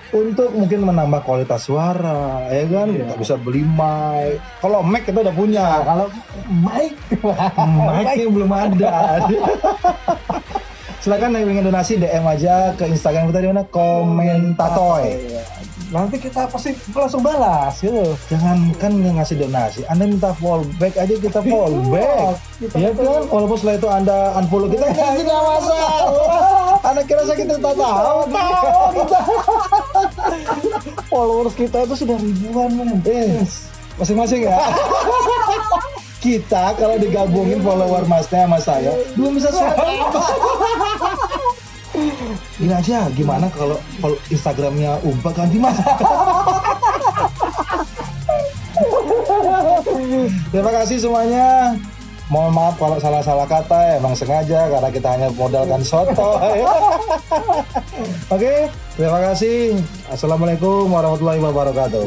Untuk 0.09 0.57
mungkin 0.57 0.89
menambah 0.89 1.21
kualitas 1.21 1.69
suara 1.69 2.49
ya 2.49 2.65
kan? 2.65 2.89
Iya. 2.89 3.05
kita 3.05 3.15
bisa 3.21 3.35
beli 3.37 3.61
mic. 3.61 4.41
Kalau 4.65 4.81
mic 4.81 5.05
kita 5.05 5.21
udah 5.21 5.35
punya. 5.37 5.85
Kalau 5.85 6.07
Mike 6.49 7.01
mic 7.21 8.17
yang 8.25 8.33
belum 8.33 8.51
ada 8.53 8.97
silakan 10.99 11.35
yang 11.35 11.47
ingin 11.49 11.65
donasi 11.67 11.95
DM 11.95 12.25
aja 12.25 12.75
ke 12.75 12.85
Instagram 12.87 13.31
kita 13.31 13.39
di 13.41 13.49
mana? 13.49 13.63
Komentatoy 13.69 15.05
Iya. 15.09 15.43
nanti 15.89 16.21
kita 16.21 16.45
pasti 16.47 16.77
langsung 16.93 17.25
balas 17.25 17.81
gitu. 17.81 18.13
Jangan 18.29 18.77
kan 18.77 18.93
nggak 18.93 19.15
ngasih 19.17 19.37
donasi. 19.41 19.81
Anda 19.89 20.05
minta 20.05 20.37
fallback 20.37 21.01
aja 21.01 21.15
kita 21.17 21.41
fallback 21.41 22.37
Kita 22.61 22.77
ya 22.77 22.93
kan? 22.93 23.25
Walaupun 23.27 23.57
setelah 23.57 23.77
itu 23.77 23.89
anda 23.89 24.19
unfollow 24.37 24.69
kita 24.69 24.85
kan 24.93 25.17
tidak 25.17 25.41
masalah 25.41 25.89
anda 26.79 27.03
kira 27.03 27.23
saya 27.25 27.37
kita 27.37 27.55
tak 27.57 27.75
tahu? 27.75 28.17
Tahu 28.31 28.87
kita 28.95 29.19
followers 31.11 31.55
kita 31.55 31.79
itu 31.85 31.95
sudah 31.97 32.17
ribuan 32.17 32.71
men. 32.75 33.01
Eh, 33.03 33.45
masing-masing 33.97 34.45
ya. 34.45 34.57
Kita 36.19 36.75
kalau 36.75 36.99
digabungin 36.99 37.63
follower 37.63 38.03
masnya 38.03 38.43
sama 38.43 38.59
saya 38.59 38.91
belum 39.15 39.39
bisa 39.39 39.55
swipe 39.55 39.79
up. 39.79 40.19
Gini 42.59 42.73
aja, 42.75 43.11
gimana 43.15 43.47
kalau 43.55 43.79
kalau 44.03 44.17
Instagramnya 44.31 44.99
Umpa 45.07 45.31
ganti 45.35 45.59
mas? 45.59 45.79
Terima 50.51 50.71
kasih 50.73 50.97
semuanya. 51.03 51.75
Mohon 52.29 52.53
maaf 52.53 52.75
kalau 52.77 53.01
salah-salah 53.01 53.49
kata, 53.49 53.97
emang 53.97 54.13
sengaja 54.13 54.69
karena 54.69 54.91
kita 54.93 55.09
hanya 55.17 55.29
modalkan 55.33 55.81
soto. 55.81 56.37
Oke, 58.29 58.69
terima 59.01 59.19
kasih. 59.33 59.81
Assalamualaikum 60.13 60.93
warahmatullahi 60.93 61.41
wabarakatuh. 61.41 62.05